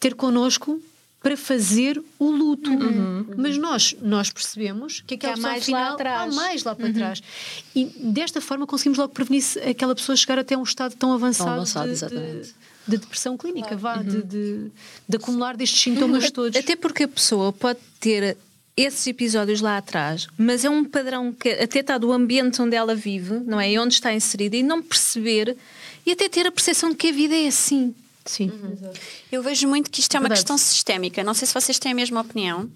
[0.00, 0.80] ter connosco
[1.22, 2.70] para fazer o luto.
[3.36, 6.20] Mas nós, nós percebemos que aquela há pessoa mais lá afinal, atrás.
[6.32, 7.22] há mais lá para trás.
[7.74, 11.86] E desta forma conseguimos logo prevenir aquela pessoa chegar até um estado tão avançado, avançado,
[11.86, 12.48] de, exatamente.
[12.48, 12.54] de-
[12.88, 14.70] de depressão clínica, vá, de, de-
[15.08, 16.58] de acumular destes sintomas todos.
[16.58, 18.36] Até porque a pessoa pode ter
[18.76, 22.92] esses episódios lá atrás, mas é um padrão que até está do ambiente onde ela
[22.96, 23.70] vive, não é?
[23.70, 25.56] E onde está inserida, e não perceber
[26.04, 27.94] e até ter a percepção de que a vida é assim.
[28.24, 28.50] Sim.
[29.30, 30.40] Eu vejo muito que isto é uma Verdade.
[30.40, 31.22] questão sistémica.
[31.24, 32.70] Não sei se vocês têm a mesma opinião,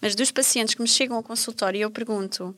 [0.00, 2.56] mas dos pacientes que me chegam ao consultório e eu pergunto,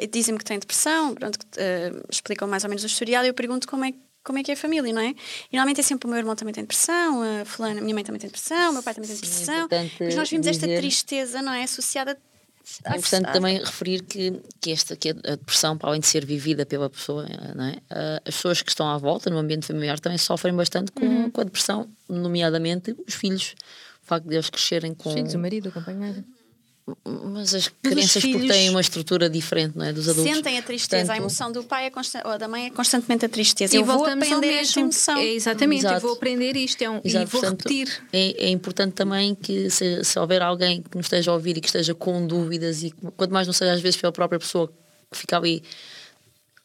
[0.00, 3.28] e dizem-me que têm depressão, pronto, que, ah, explicam mais ou menos o historial, e
[3.28, 3.92] eu pergunto como é,
[4.24, 5.10] como é que é a família, não é?
[5.10, 5.16] E
[5.56, 8.20] normalmente é sempre o meu irmão também tem depressão, a fulana, a minha mãe também
[8.20, 9.68] tem depressão, o meu pai também tem Sim, é depressão.
[10.00, 11.62] Mas nós vimos esta dizer- tristeza, não é?
[11.64, 12.16] Associada
[12.84, 16.66] É importante também referir que, que, esta, que a depressão, para além de ser vivida
[16.66, 17.80] pela pessoa, é?
[17.88, 21.40] Ah, as pessoas que estão à volta no ambiente familiar também sofrem bastante com, com
[21.40, 23.54] a depressão, nomeadamente os filhos.
[24.02, 25.12] O facto de eles crescerem com.
[25.12, 26.14] Filhos, o marido, acompanhar.
[27.04, 29.92] Mas as crianças, porque filhos- têm uma estrutura diferente não é?
[29.92, 30.32] dos adultos.
[30.32, 33.28] Sentem a tristeza, a Portanto, emoção do pai é ou da mãe é constantemente a
[33.28, 33.74] tristeza.
[33.74, 35.18] E eu vou aprender esta emoção.
[35.18, 36.06] É, exatamente, eu Exato.
[36.06, 38.02] vou aprender isto é um, e vou portanto, repetir.
[38.12, 41.60] É, é importante também que se, se houver alguém que nos esteja a ouvir e
[41.60, 44.72] que esteja com dúvidas e quanto mais não seja às vezes pela própria pessoa
[45.10, 45.64] que fica ali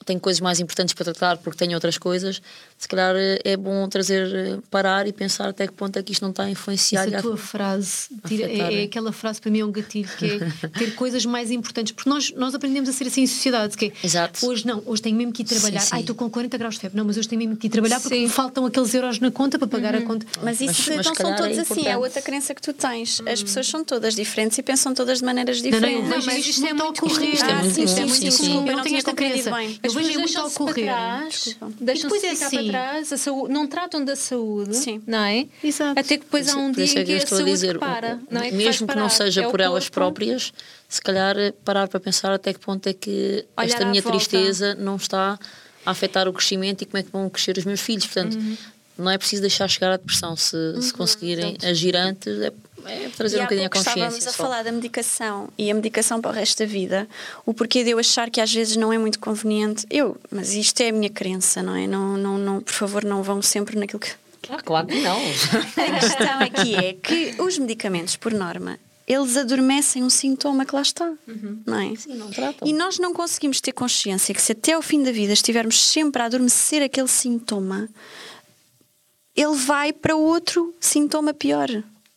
[0.05, 2.41] tem coisas mais importantes para tratar porque tem outras coisas,
[2.82, 6.12] se calhar eh, é bom trazer, eh, parar e pensar até que ponto é que
[6.13, 7.08] isto não está a influenciar.
[7.08, 8.84] Essa a- tua frase tira- é, é é.
[8.86, 10.39] aquela frase para mim é um gatilho que é
[10.80, 13.91] ter coisas mais importantes porque nós, nós aprendemos a ser assim em sociedade que é,
[14.04, 14.44] Exato.
[14.48, 15.94] hoje não, hoje tenho mesmo que ir trabalhar Sim, sim.
[15.96, 18.00] ai estou com 40 graus de febre, não mas hoje tenho mesmo que ir trabalhar
[18.00, 18.24] porque Sim.
[18.24, 21.04] me faltam aqueles euros na conta para pagar a conta Mas isso Mas- mas se
[21.04, 23.22] são calhar todos é assim, é outra crença que tu tens.
[23.28, 26.10] As pessoas são todas diferentes e pensam todas de maneiras não, eu diferentes.
[26.10, 27.34] vejo mas isto isto é muito ocorrer.
[27.36, 28.54] Isto é Ah, muito comum.
[28.54, 29.52] Eu não não tenho esta crença.
[29.52, 29.80] bem.
[29.84, 30.94] Eu As vejo pessoas muito ocorrer.
[31.30, 31.74] Desculpa.
[31.80, 32.67] deixam-se depois é ficar assim.
[32.70, 35.01] para trás, a saúde, não tratam da saúde, Sim.
[35.05, 35.47] não é?
[35.63, 35.99] Exato.
[35.99, 37.79] Até que depois há um Por dia é que que a estou a saúde dizer,
[37.79, 38.49] para, não é?
[38.49, 39.93] Que mesmo faz que não seja É por elas corpo.
[39.93, 40.53] próprias,
[40.89, 44.75] se calhar eh, parar para pensar até que ponto é que Olhar esta minha tristeza
[44.75, 45.38] não está
[45.86, 48.05] a afetar o crescimento e como é que vão crescer os meus filhos.
[48.05, 48.57] Portanto, Uhum.
[48.97, 50.36] não é preciso deixar chegar à depressão.
[50.36, 52.51] Se, se conseguirem agir antes, é,
[52.86, 54.00] é trazer E um bocadinho a consciência.
[54.00, 54.44] estávamos a só.
[54.44, 57.08] falar da medicação e a medicação para o resto da vida.
[57.46, 59.86] O porquê de eu achar que às vezes não é muito conveniente.
[59.89, 61.88] Eu, mas isto é a minha crença, não é?
[61.88, 64.12] Não, não, não, por favor, não vão sempre naquilo que.
[64.50, 65.17] Ah, claro que não.
[65.78, 70.82] A questão aqui é que os medicamentos, por norma, eles adormecem um sintoma que lá
[70.82, 71.13] está,
[71.65, 71.96] não é?
[71.96, 72.67] Sim, não tratam.
[72.67, 76.22] E nós não conseguimos ter consciência que se até ao fim da vida estivermos sempre
[76.22, 77.88] a adormecer aquele sintoma,
[79.36, 81.70] ele vai para outro sintoma pior.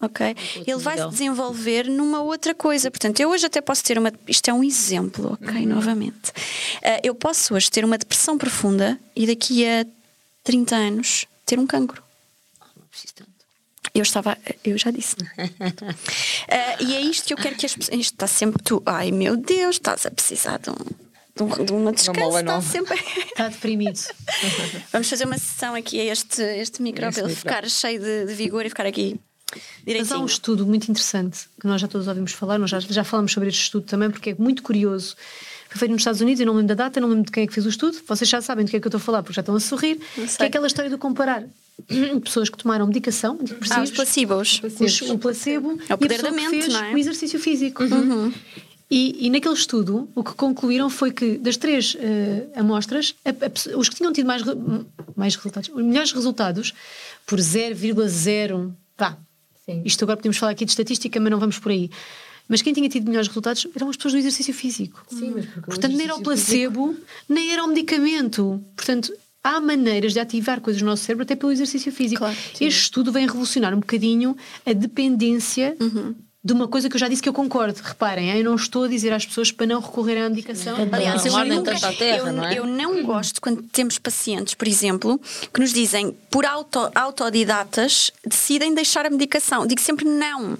[0.04, 0.36] Ok?
[0.66, 2.90] Ele vai se desenvolver numa outra coisa.
[2.90, 4.12] Portanto, eu hoje até posso ter uma.
[4.28, 5.64] Isto é um exemplo, ok?
[5.66, 6.32] Novamente.
[6.82, 9.86] Ah, eu posso hoje ter uma depressão profunda e daqui a
[10.42, 12.02] 30 anos ter um cancro.
[12.76, 13.30] Não preciso tanto.
[13.94, 15.14] Eu estava, eu já disse.
[16.48, 17.98] Ah, e é isto que eu quero que as pessoas.
[18.00, 18.82] Isto está sempre tu.
[18.84, 20.74] Ai meu Deus, estás a precisar de, um,
[21.64, 22.38] de, um- uma descanso.
[22.38, 22.94] está sempre.
[23.26, 24.00] Está deprimido.
[24.92, 27.36] Vamos fazer uma sessão aqui a este, este micro para ele micro.
[27.36, 29.20] ficar cheio de, de vigor e ficar aqui
[29.86, 33.04] Mas há um estudo muito interessante que nós já todos ouvimos falar, nós já, já
[33.04, 35.14] falamos sobre este estudo também, porque é muito curioso.
[35.68, 37.46] Foi feito nos Estados Unidos, eu não lembro da data, não lembro de quem é
[37.46, 39.22] que fez o estudo, vocês já sabem do que é que eu estou a falar,
[39.22, 41.44] porque já estão a sorrir, que é aquela história de comparar
[42.24, 43.38] pessoas que tomaram medicação,
[43.70, 44.60] Ah, os placebos.
[44.62, 46.92] os- o placebo É o poder e da que mente, é?
[46.94, 47.82] o exercício físico.
[48.90, 53.78] E, e naquele estudo, o que concluíram foi que das três eh, amostras, a- a
[53.78, 54.42] os que tinham tido mais,
[55.16, 56.72] mais resultados, os melhores resultados,
[57.26, 59.16] por 0,01, pá,
[59.84, 61.90] isto agora podemos falar aqui de estatística, mas não vamos por aí.
[62.48, 65.02] Mas quem tinha tido melhores resultados eram as pessoas do exercício físico.
[65.08, 66.94] Sim, mas porque Portanto, nem era o placebo,
[67.28, 68.62] nem era o medicamento.
[68.76, 72.20] Portanto, há maneiras de ativar coisas no nosso cérebro até pelo exercício físico.
[72.20, 75.76] Claro, este estudo vem revolucionar um bocadinho a dependência
[76.44, 77.80] de uma coisa que eu já disse que eu concordo.
[77.82, 80.76] Reparem, eu não estou a dizer às pessoas para não recorrer à medicação.
[80.92, 82.58] Aliás, eu, nunca, terra, eu, não é?
[82.58, 85.18] eu não gosto quando temos pacientes, por exemplo,
[85.52, 89.66] que nos dizem por auto, autodidatas decidem deixar a medicação.
[89.66, 90.58] Digo sempre não.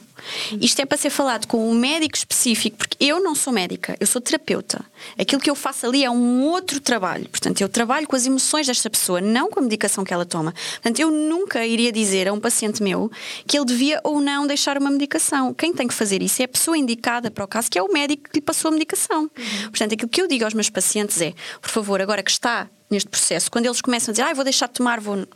[0.61, 4.07] Isto é para ser falado com um médico específico, porque eu não sou médica, eu
[4.07, 4.85] sou terapeuta.
[5.19, 7.29] Aquilo que eu faço ali é um outro trabalho.
[7.29, 10.53] Portanto, eu trabalho com as emoções desta pessoa, não com a medicação que ela toma.
[10.53, 13.11] Portanto, eu nunca iria dizer a um paciente meu
[13.47, 15.53] que ele devia ou não deixar uma medicação.
[15.55, 17.93] Quem tem que fazer isso é a pessoa indicada para o caso, que é o
[17.93, 19.31] médico que lhe passou a medicação.
[19.65, 23.09] Portanto, aquilo que eu digo aos meus pacientes é, por favor, agora que está neste
[23.09, 25.27] processo, quando eles começam a dizer, ah, vou deixar de tomar, vou.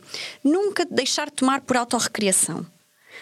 [0.43, 2.65] Nunca deixar de tomar por autorrecriação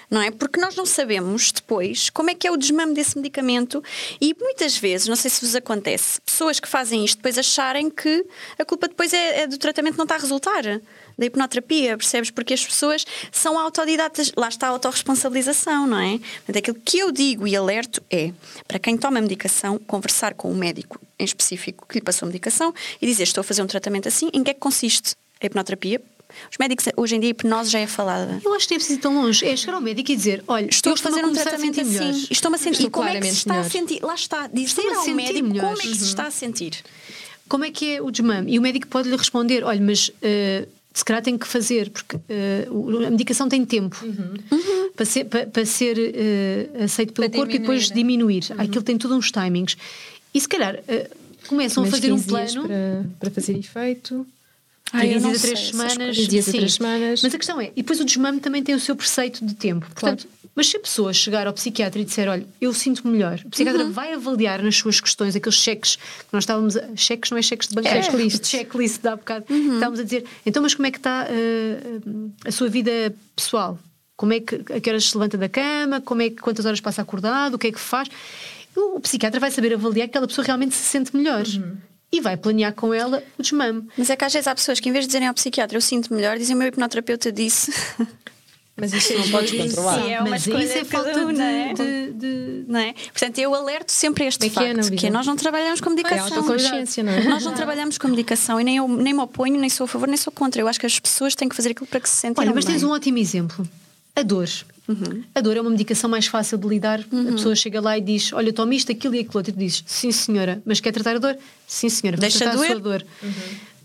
[0.09, 0.31] não é?
[0.31, 3.83] Porque nós não sabemos depois como é que é o desmame desse medicamento
[4.21, 8.25] e muitas vezes, não sei se vos acontece, pessoas que fazem isto depois acharem que
[8.57, 10.63] a culpa depois é, é do tratamento não está a resultar.
[11.17, 12.29] Da hipnoterapia, percebes?
[12.29, 16.19] Porque as pessoas são autodidatas, lá está a autorresponsabilização, não é?
[16.45, 18.31] Portanto, aquilo que eu digo e alerto é
[18.67, 22.71] para quem toma medicação, conversar com um médico em específico que lhe passou a medicação
[23.01, 25.99] e dizer: Estou a fazer um tratamento assim, em que é que consiste a hipnoterapia?
[26.51, 28.39] Os médicos, hoje em dia, a hipnose já é falada.
[28.43, 29.45] Eu acho que nem preciso ir tão longe.
[29.45, 31.89] É chegar ao médico e dizer: Olha, Estou eu a fazer um a tratamento assim.
[31.89, 32.15] melhor.
[32.29, 32.71] Estou-me a sentir.
[32.73, 33.65] Estou E como é que se está melhor.
[33.65, 33.99] a sentir?
[34.03, 34.47] Lá está.
[34.47, 35.65] Dizer a ao médico melhor.
[35.69, 36.73] como é que se está a sentir.
[37.49, 38.51] Como é que é o desmame?
[38.53, 40.11] E o médico pode lhe responder: Olha, mas.
[40.21, 42.17] eh, se calhar tem que fazer, porque
[42.71, 43.95] o- a medicação tem tempo
[44.95, 48.39] para ser, para, para ser eh, aceito pelo Para corpo e depois diminuir.
[48.41, 48.61] diminuir.
[48.63, 49.77] Aquilo tem todos uns timings.
[50.33, 51.07] E se calhar eh,
[51.47, 52.67] começam a Mas fazer um 15 dias plano.
[52.67, 54.25] para, para fazer efeito.
[54.93, 55.95] Ai, eu 15 não dias a sei 3 essas semanas.
[55.97, 56.15] coisas.
[56.17, 56.57] 15 dias a sim.
[56.57, 57.21] três semanas.
[57.23, 59.85] Mas a questão é, e depois o desmame também tem o seu preceito de tempo.
[59.93, 63.49] Portanto, mas se a pessoa chegar ao psiquiatra e disser, olha, eu sinto melhor, o
[63.49, 63.91] psiquiatra Uhum.
[63.91, 67.67] vai avaliar nas suas questões aqueles cheques que nós estávamos a, cheques não é cheques
[67.67, 67.97] de banco, É.
[67.97, 69.45] é checklist, checklist de há bocado.
[69.49, 69.73] Uhum.
[69.75, 73.77] Estávamos a dizer, então, mas como é que está uh, a sua vida pessoal?
[74.15, 76.01] Como é que a que horas se levanta da cama?
[76.01, 77.53] Como é que quantas horas passa acordado?
[77.53, 78.07] O que é que faz?
[78.75, 81.45] O, o psiquiatra vai saber avaliar que aquela pessoa realmente se sente melhor.
[81.45, 81.77] Uhum.
[82.11, 83.87] E vai planear com ela o desmame.
[83.97, 85.81] Mas é que às vezes há pessoas que, em vez de dizerem ao psiquiatra, eu
[85.81, 87.71] sinto melhor, dizem o meu hipnoterapeuta disse.
[88.79, 90.03] Mas isso é Não podes controlar.
[90.03, 91.73] Sim, é uma mas escolha isso é de falta um, de, não é?
[91.73, 92.93] de- de- Não é?
[92.93, 95.81] Portanto, eu alerto sempre a este é que é, facto, que é nós não trabalhamos
[95.81, 96.25] com É medicação.
[96.37, 97.23] autoconsciência, não é?
[97.23, 100.07] Nós não trabalhamos com medicação e nem, eu, nem me oponho, nem sou a favor,
[100.07, 100.61] nem sou contra.
[100.61, 102.65] Eu acho que as pessoas têm que fazer aquilo para que se sentem Olha, mas
[102.65, 102.75] bem.
[102.75, 103.67] tens um ótimo exemplo.
[104.17, 104.49] A dor.
[105.35, 106.99] A dor é uma medicação mais fácil de lidar.
[107.01, 109.51] A pessoa chega lá e diz: Olha, toma isto, aquilo e aquilo outro.
[109.51, 110.61] E tu dizes: Sim, senhora.
[110.65, 111.37] Mas quer tratar a dor?
[111.67, 112.17] Sim, senhora.
[112.17, 112.71] Deixa tratar a doer?
[112.71, 113.05] sua dor.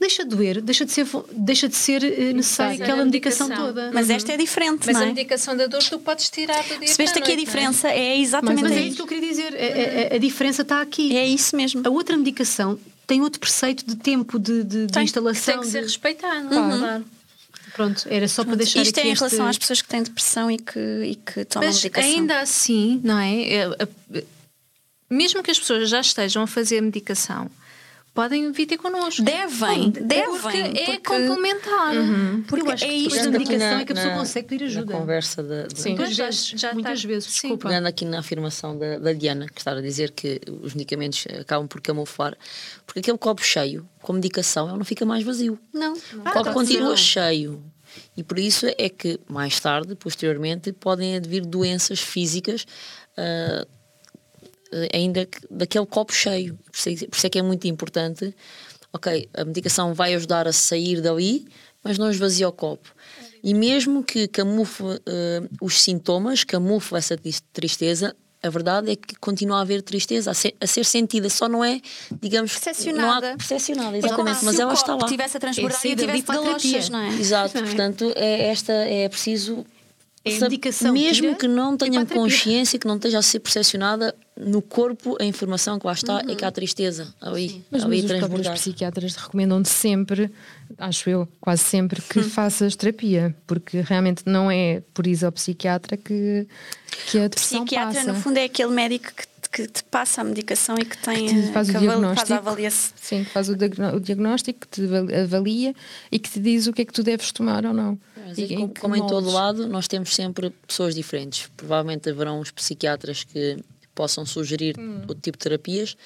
[0.01, 3.75] Deixa doer, deixa de ser, deixa de ser eh, necessária aquela a medicação medicação.
[3.75, 3.90] toda.
[3.92, 5.09] Mas esta é diferente, Mas não a é?
[5.09, 7.37] medicação da dor tu podes tirar do dia Percebeste aqui a é?
[7.37, 7.88] diferença?
[7.88, 8.97] É exatamente Mas é isso.
[8.97, 9.55] que eu queria dizer.
[9.55, 11.16] A, a- a diferença está aqui.
[11.16, 11.83] É isso mesmo.
[11.85, 15.05] A outra medicação tem outro preceito de tempo de, de- de Tem.
[15.05, 15.55] instalação.
[15.55, 16.47] Tem que ser de- respeitado.
[16.53, 16.79] Uhum.
[16.81, 17.05] Claro.
[17.74, 20.50] Pronto, era só para deixar Isto é em este- relação às pessoas que têm depressão
[20.50, 22.11] e que, e que tomam Mas medicação.
[22.11, 23.68] ainda assim, não é?
[25.08, 27.50] Mesmo que as pessoas já estejam a fazer a medicação,
[28.14, 29.22] podem vir ter connosco.
[29.22, 31.94] Devem, Porque devem, é porque- complementar.
[32.46, 33.11] Porque eu acho é isto.
[33.16, 34.92] Pegando aqui medicação na- é que a pessoa na- consegue pedir ajuda.
[34.92, 35.90] Na conversa da, da- Sim.
[35.94, 37.48] Muitas já- vezes, já muitas vezes, Sim.
[37.48, 37.68] desculpa.
[37.68, 41.66] Pegando aqui na afirmação da, da Diana, que estava a dizer que os medicamentos acabam
[41.66, 42.37] por camuflar,
[42.87, 45.59] porque aquele copo cheio, com medicação, ele não fica mais vazio.
[45.72, 45.94] Não.
[45.94, 46.98] O copo tá continua certo.
[47.01, 47.62] cheio.
[48.16, 52.64] E por isso é que, mais tarde, posteriormente, podem advir doenças físicas
[53.16, 53.66] ah,
[54.92, 56.58] ainda que- daquele copo cheio.
[56.70, 58.35] Por isso, é, por isso é que é muito importante.
[58.92, 61.46] Ok, a medicação vai ajudar a sair dali,
[61.82, 62.88] mas não esvazia o copo.
[63.42, 67.18] E mesmo que camufle ah, os sintomas, camufle essa
[67.52, 71.48] tristeza, a verdade é que continua a haver tristeza a ser, a ser sentida, só
[71.48, 71.80] não é,
[72.20, 73.28] digamos, Percepcionada.
[73.28, 75.06] Não há, percepcionada, É como exatamente, mas se ela está lá.
[75.06, 77.08] tivesse a transbordar É e tivesse galochas, não é?
[77.18, 77.66] Exato, Não é?
[77.66, 79.64] portanto, é, esta é preciso.
[80.24, 85.16] É medicação, mesmo que não tenham consciência, que não esteja a ser percepcionada no corpo,
[85.20, 89.14] a informação que lá está é que há tristeza ali, Mas, ali mas os psiquiatras
[89.16, 90.31] recomendam-te sempre,
[90.78, 95.96] acho eu, quase sempre, que faças terapia, porque realmente não é por ir ao psiquiatra
[95.96, 96.46] que,
[97.07, 98.12] que a O depressão psiquiatra, passa.
[98.12, 101.35] no fundo, é aquele médico que, que te passa a medicação e que tem que
[101.46, 102.26] te faz o que aval- diagnóstico.
[102.26, 102.92] faz a avaliação.
[102.96, 105.74] Sim, que faz o, o diagnóstico, que te val- avalia
[106.11, 107.98] e que te diz o que é que tu deves tomar ou não.
[108.16, 111.50] Mas E é como, que como em todo lado, nós temos sempre pessoas diferentes.
[111.57, 113.59] Provavelmente haverão os psiquiatras que
[113.94, 114.76] possam sugerir
[115.09, 115.96] outro tipo de terapias.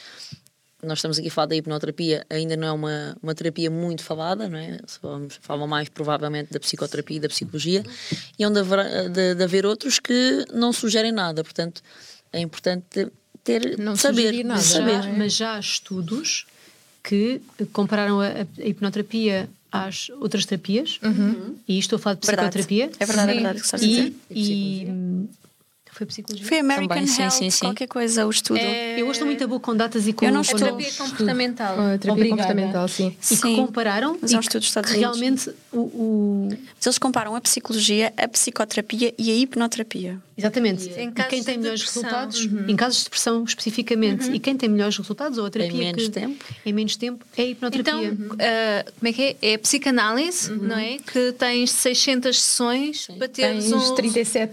[0.82, 4.48] Nós estamos aqui a falar da hipnoterapia, ainda não é uma, uma terapia muito falada,
[4.48, 4.78] não é?
[5.40, 7.82] Falam mais provavelmente da psicoterapia e da psicologia,
[8.38, 11.42] e onde haverá de, de haver outros que não sugerem nada.
[11.42, 11.82] Portanto,
[12.32, 13.08] é importante
[13.42, 14.98] ter Não saber, sugerir nada, saber.
[14.98, 15.12] não é?
[15.18, 16.46] Mas já há estudos
[17.02, 17.40] que
[17.72, 21.00] compararam a, a hipnoterapia às outras terapias,
[21.66, 22.50] e estou a falar de Verdade.
[22.50, 22.90] psicoterapia.
[23.00, 24.12] É verdade, é verdade que estás a dizer.
[24.30, 25.28] E, e hum,
[25.96, 26.46] foi psicologia.
[26.46, 27.60] Foi American Também, sim, Health, sim, sim.
[27.66, 28.58] qualquer coisa, o estudo.
[28.58, 30.58] É, Eu hoje estou muito boa com datas e com Eu não a estou.
[30.58, 31.72] terapia comportamental.
[31.74, 32.42] A terapia Obrigada.
[32.42, 33.06] comportamental, sim.
[33.08, 33.56] e que Sim.
[33.56, 35.16] compararam Mas e é um que estudo dos Estados Unidos.
[35.18, 40.18] realmente o, o- Mas eles comparam a psicologia, a psicoterapia e a hipnoterapia.
[40.36, 42.02] exatamente Em e casos quem tem melhores depressão.
[42.02, 46.02] resultados em casos de depressão especificamente e quem tem melhores resultados ou a terapia menos
[46.04, 46.44] que- tempo.
[46.66, 49.36] em menos tempo é a hipnoterapia Então, ah, como é que é?
[49.40, 50.98] É a psicanálise, não é?
[50.98, 53.94] Que tens 600 sessões para teres Tens um.
[53.94, 54.52] 37,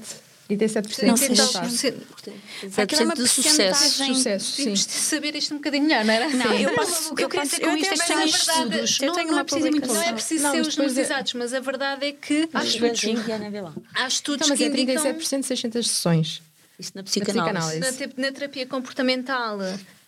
[0.49, 1.69] 37% Não de sei resultado.
[1.71, 1.88] se-
[2.63, 3.89] Exato, Aquilo é uma de sucesso.
[3.89, 4.63] sim.
[4.63, 6.29] Temos de saber isto um bocadinho melhor, não era?
[6.29, 7.13] Não, eu Não, posso.
[7.13, 8.99] o que eu queria dizer com eu isto até é que tenho tem estudos.
[9.01, 9.88] Eu Não- tenho não uma é preciso ir muito.
[9.88, 12.63] Não é preciso Não, ser os números é- exatos, mas a verdade é que há
[12.63, 13.15] estudos, sim,
[13.95, 16.41] há estudos Então, mas que é indicam 37% 600 sessões.
[16.79, 17.79] Isso na psicanálise.
[17.79, 18.01] psicanálise.
[18.01, 19.60] na, te- na terapia comportamental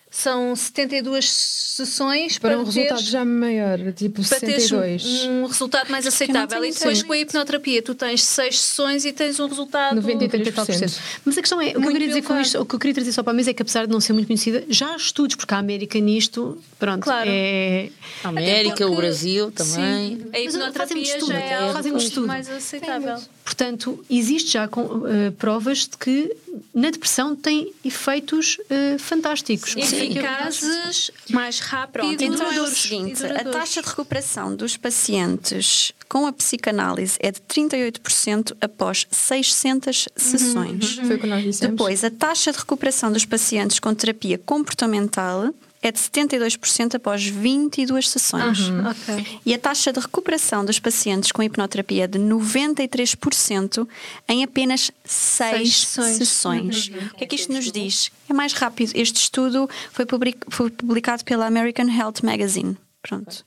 [0.10, 5.04] são 72 sessões Para para, um resultado teres- já maior, tipo para teres 62.
[5.26, 6.48] um, um resultado mais aceitável.
[6.62, 10.56] tenho E depois com a hipnoterapia tu tens 6 sessões e tens um resultado 93.
[10.56, 11.00] 93%.
[11.26, 12.94] Mas a questão é, o que, eu queria dizer com isto, o que eu queria
[12.94, 14.96] trazer só para a mesa é que apesar de não ser muito conhecida, já há
[14.96, 17.30] estudos, porque a América nisto, pronto, Claro.
[17.30, 17.90] é...
[18.24, 20.18] A América, Até o porque- Brasil também.
[20.18, 22.28] Sim, a Mas fazem um hipnoterapia estudo, já é fazem um estudo.
[22.28, 23.18] mais aceitável.
[23.56, 26.36] Portanto, existe já com, eh, provas de que
[26.74, 29.78] na depressão tem efeitos eh, fantásticos.
[29.78, 36.34] Eficazes, mais rápidos então é o seguinte: a taxa de recuperação dos pacientes com a
[36.34, 40.98] psicanálise é de 38% após 600 sessões.
[40.98, 41.72] Foi o que nós dissemos.
[41.78, 45.54] Depois, a taxa de recuperação dos pacientes com terapia comportamental
[45.88, 48.60] é de 72% após 22 sessões.
[48.70, 49.40] Ok.
[49.46, 53.88] E a taxa de recuperação dos pacientes com hipnoterapia é de 93%
[54.28, 56.18] em apenas 6 Seis sessões.
[56.18, 56.88] sessões.
[57.14, 58.12] O que é que isto nos diz?
[58.30, 58.92] É mais rápido.
[58.96, 62.78] Este estudo foi publicado pela American Health Magazine.
[63.02, 63.46] Pronto.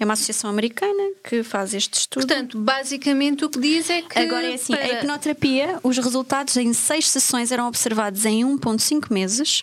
[0.00, 2.26] É uma associação americana que faz este estudo.
[2.26, 4.18] Portanto, basicamente o que diz é que.
[4.18, 9.12] Agora é assim, a para- hipnoterapia, os resultados em seis sessões eram observados em 1.5
[9.12, 9.62] meses.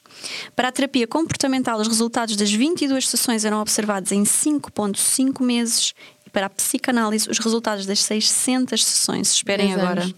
[0.56, 5.96] Para a terapia comportamental, os resultados das 22 sessões eram observados em 5.5 meses.
[6.26, 10.16] E para a psicanálise, os resultados das 600 sessões, esperem agora, anos.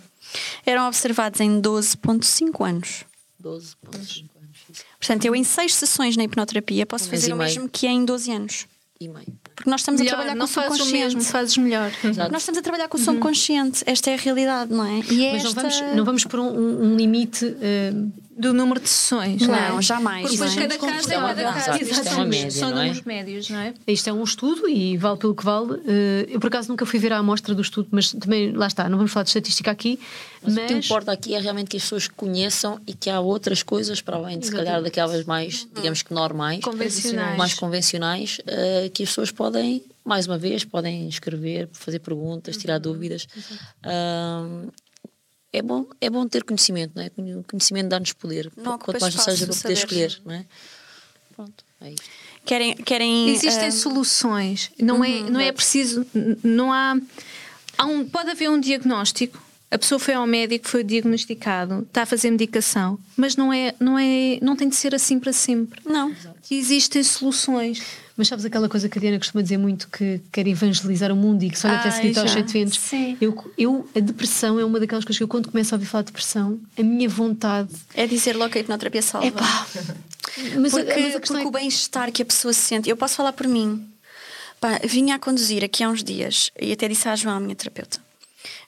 [0.65, 3.05] eram observados em 12.5 anos.
[3.39, 4.23] 12 pontos.
[4.69, 4.83] Isso.
[4.99, 8.31] Portanto, eu em seis sessões na hipnoterapia posso fazer o mesmo que é em 12
[8.33, 8.65] anos.
[9.01, 9.27] E meio.
[9.55, 11.15] Porque nós estamos Melhor, a trabalhar não com o fazes o subconsciente.
[11.15, 11.91] mesmo, fazes melhor.
[12.03, 12.31] Exato.
[12.33, 13.83] Nós estamos a trabalhar com o subconsciente.
[13.85, 14.99] Esta é a realidade, não é?
[15.09, 17.55] E Mas não esta- vamos, não vamos por um, um- limite.
[17.61, 17.93] eh,
[18.39, 19.41] Do número de sessões.
[19.45, 20.21] Não, jamais.
[20.21, 20.67] Porque depois não é?
[20.67, 21.59] cada caso é é cada caso.
[21.59, 22.29] exato, é uma Exatamente.
[22.29, 22.81] média, São não é?
[22.85, 23.73] números médios, não é?
[23.85, 25.81] Isto é um estudo e vale pelo que vale.
[25.85, 28.87] Eh, Eu, por acaso, nunca fui ver a amostra do estudo, mas também, lá está,
[28.87, 29.99] não vamos falar de estatística aqui.
[30.41, 33.19] Mas, Mas, o que importa aqui é realmente que as pessoas conheçam e que há
[33.19, 37.37] outras coisas para além de se calhar daquelas mais, digamos que normais, Convencionais.
[37.37, 42.77] mais convencionais, eh, que as pessoas podem, mais uma vez, podem escrever, fazer perguntas, tirar
[42.79, 43.27] dúvidas.
[43.83, 44.45] Ah,
[45.51, 47.11] é bom, é bom ter conhecimento, não é?
[47.39, 48.51] O conhecimento dá-nos poder.
[48.55, 50.45] Não Quanto mais seja para poder escolher, não é?
[51.35, 52.09] Pronto, é isto.
[52.45, 54.71] Querem, querem Existem ah, soluções.
[54.79, 56.05] Não, é, não é preciso.
[56.15, 56.97] n- Não há.
[57.77, 59.41] há um, pode haver um diagnóstico.
[59.71, 63.99] A pessoa foi ao médico, foi diagnosticado, está a fazer medicação, mas não é, não
[63.99, 65.79] é, não tem de ser assim para sempre.
[65.85, 66.11] Não.
[66.49, 67.79] Existem soluções.
[68.19, 71.41] Mas sabes aquela coisa que a Diana costuma dizer muito que quer evangelizar o mundo
[71.43, 72.77] e que só lhe apetece Ai, gritar aos sete ventos?
[72.77, 73.17] Sim.
[73.21, 76.01] Eu, eu, a depressão é uma daquelas coisas que eu, quando começo a ouvir falar
[76.03, 77.69] de depressão, a minha vontade.
[77.93, 79.25] É dizer logo que a hipnoterapia salva.
[79.27, 79.67] Epá!
[80.59, 82.89] Mas, a- porque mas a porque é o bem-estar que a pessoa sente.
[82.89, 83.89] Eu posso falar por mim.
[84.59, 87.55] Pá, vinha a conduzir aqui há uns dias e até disse à João, a minha
[87.55, 87.99] terapeuta.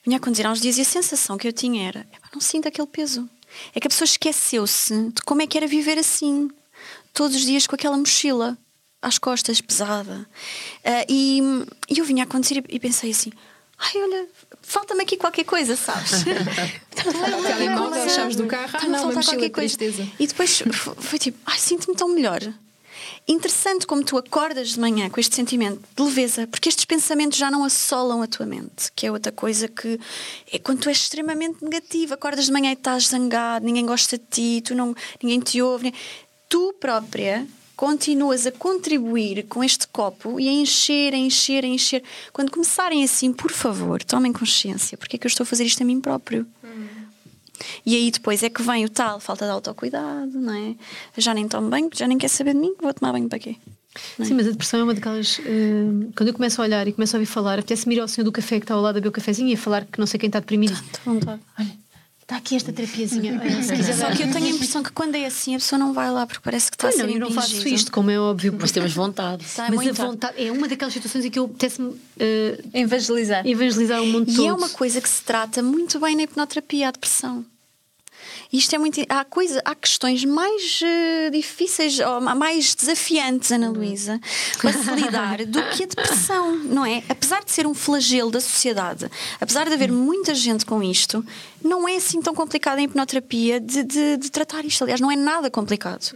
[0.04, 2.40] Vinha a conduzir há uns dias e a sensação que eu tinha era: "Epá, não
[2.40, 3.28] sinto aquele peso.
[3.74, 6.48] É que a pessoa esqueceu-se de como é que era viver assim,
[7.12, 8.56] todos os dias com aquela mochila
[9.02, 10.26] às costas, pesada.
[10.84, 11.40] Ah, e,
[11.90, 13.32] e eu vinha a conduzir e, e pensei assim:
[13.78, 14.26] ai, olha,
[14.62, 16.22] falta-me aqui qualquer coisa, sabes?
[16.22, 19.50] O telemóvel, as chaves do carro, ah, Está-me a não, uma faltar mochila de qualquer
[19.50, 19.76] coisa.
[19.76, 20.08] tristeza.
[20.18, 20.62] E depois
[20.98, 22.40] foi tipo, ai, sinto-me tão melhor.
[23.26, 27.50] Interessante como tu acordas de manhã com este sentimento de leveza, porque estes pensamentos já
[27.50, 29.98] não assolam a tua mente, que é outra coisa que
[30.52, 34.24] é quando tu és extremamente negativo, acordas de manhã e estás zangado, ninguém gosta de
[34.28, 35.94] ti, tu não, ninguém te ouve.
[36.48, 37.46] Tu própria
[37.82, 42.00] continuas a contribuir com este copo e a encher, a encher, a encher.
[42.32, 45.82] Quando começarem assim, por favor, tomem consciência, porque é que eu estou a fazer isto
[45.82, 46.46] a mim próprio?
[47.84, 50.76] E aí depois é que vem o tal falta de autocuidado, não é?
[51.16, 53.56] Já nem tomo banho, já nem quer saber de mim, vou tomar banho para quê?
[54.22, 55.40] Sim, mas a depressão é uma daquelas.
[55.40, 58.24] eh, quando eu começo a olhar e começo a ouvir falar, apetece-me ir ao senhor
[58.24, 60.06] do café que está ao lado a beber o cafezinho e a falar que não
[60.06, 60.80] sei quem está deprimido.
[61.04, 61.42] À vontade.
[61.58, 61.81] Olha,
[62.32, 63.38] Está aqui esta terapiazinha.
[63.38, 66.10] Quiser Só que eu tenho a impressão que quando é assim a pessoa não vai
[66.10, 68.18] lá porque parece que está a Ah, ser não, eu não faço isto, como é
[68.18, 68.56] óbvio.
[68.58, 69.44] Mas temos vontade.
[69.44, 73.46] Está Mas a vontade é uma daquelas situações em que eu apetece-me eh, Evangelizar.
[73.46, 74.42] evangelizar o mundo todo.
[74.44, 77.44] E é uma coisa que se trata muito bem na hipnoterapia, a depressão.
[78.52, 79.00] Isto é muito.
[79.08, 84.20] Há, coisa, há questões mais eh, difíceis, ou ma- mais desafiantes, Ana Luísa,
[84.60, 87.02] para se lidar do que a depressão, não é?
[87.08, 91.24] Apesar de ser um flagelo da sociedade, apesar de haver muita gente com isto,
[91.64, 94.82] não é assim tão complicado a hipnoterapia de, de- de tratar isto.
[94.84, 96.12] Aliás, não é nada complicado.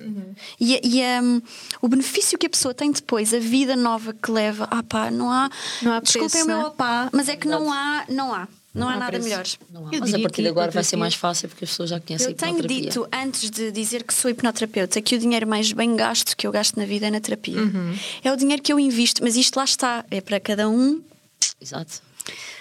[0.61, 1.41] E, e, hum,
[1.81, 5.31] o benefício que a pessoa tem depois, a vida nova que leva, ah pá, não
[5.31, 5.49] há.
[5.81, 6.67] Não há Desculpem preço, o meu é?
[6.67, 8.47] opá, mas é que não há, não há.
[8.77, 9.45] Não, há nada melhor.
[9.71, 9.95] Não há.
[9.95, 12.29] Eu Mas a partir de agora vai ser mais fácil porque as pessoas já conhecem
[12.29, 15.97] Eu a tenho dito, antes de dizer que sou hipnoterapeuta, que o dinheiro mais bem
[15.97, 17.59] gasto que eu gasto na vida é na terapia.
[18.23, 21.03] É o dinheiro que eu invisto, mas isto lá está, é para cada um.
[21.61, 22.01] Exato.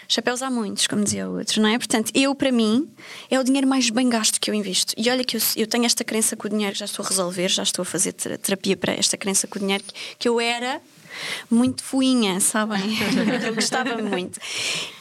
[0.08, 1.78] Chapéus há muitos, como dizia o outro, não é?
[1.78, 2.88] Portanto, eu, para mim,
[3.30, 4.94] é o dinheiro mais bem gasto que eu invisto.
[4.96, 7.50] E olha que eu, eu tenho esta crença que o dinheiro já estou a resolver,
[7.50, 9.84] já estou a fazer ter- terapia para esta crença que o dinheiro,
[10.20, 10.80] que eu era
[11.50, 12.82] muito fuinha, sabem?
[13.46, 14.40] eu gostava muito.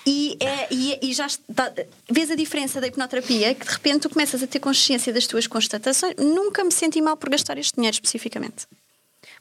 [0.07, 1.73] E, é, e, e já está,
[2.11, 5.47] vês a diferença da hipnoterapia, que de repente tu começas a ter consciência das tuas
[5.47, 6.15] constatações.
[6.19, 8.67] Nunca me senti mal por gastar este dinheiro especificamente.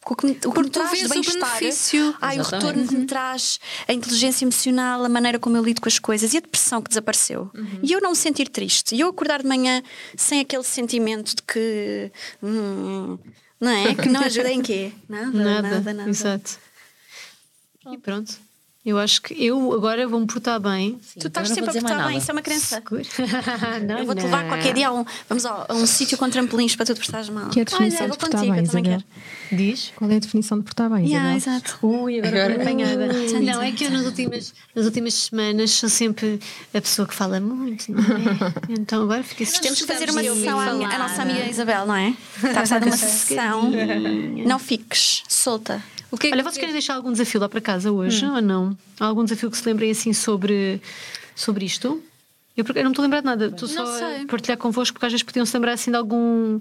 [0.06, 2.16] Porque o que me, o que me tu traz o bem-estar, benefício.
[2.22, 2.66] ai, o Exatamente.
[2.66, 6.34] retorno que me traz, a inteligência emocional, a maneira como eu lido com as coisas
[6.34, 7.50] e a depressão que desapareceu.
[7.82, 8.96] E eu não me sentir triste.
[8.96, 9.82] E eu acordar de manhã
[10.16, 12.12] sem aquele sentimento de que.
[12.42, 13.18] hum,
[13.64, 13.96] não é?
[13.96, 14.92] Que não ajuda em quê?
[15.10, 16.10] Nada, Nada, nada, nada.
[16.10, 16.60] Exato.
[17.92, 18.34] E pronto.
[18.86, 21.00] Eu acho que eu agora vou-me portar bem.
[21.18, 22.84] Tu estás Agora não sempre vou a portar bem, isso é uma crença.
[23.88, 24.26] não, Eu vou-te não.
[24.26, 25.06] levar qualquer dia a um.
[25.30, 27.50] Vamos ao- a um sítio com trampolins para tu te portares mal.
[27.50, 28.84] Que é a definição Olha, de vou contigo, bem, eu também Isabel?
[28.84, 29.04] quero.
[29.54, 29.92] Diz?
[29.96, 31.78] Qual é a definição de portar bem, Yeah, exato.
[31.82, 33.08] Ui, agora, apanhada.
[33.42, 36.40] Não, é que eu nas últimas, nas últimas semanas sou sempre
[36.74, 38.04] a pessoa que fala muito, não é?
[38.80, 41.96] Então agora fiquei Temos que fazer uma sessão à, minha- à nossa amiga Isabel, não
[41.96, 42.16] é?
[42.36, 43.72] Está a precisar de uma sessão.
[44.46, 45.82] Não fiques solta.
[46.12, 48.36] O que é que Olha, vocês querem deixar algum desafio lá para casa hoje Hum.
[48.36, 48.78] ou não?
[49.00, 50.80] Há algum desafio que se lembrem assim sobre,
[51.36, 52.02] sobre isto?
[52.56, 54.94] Eu, porque- eu não me estou a lembrar de nada, estou só a partilhar convosco
[54.94, 56.60] porque às vezes podiam se lembrar assim de, algum,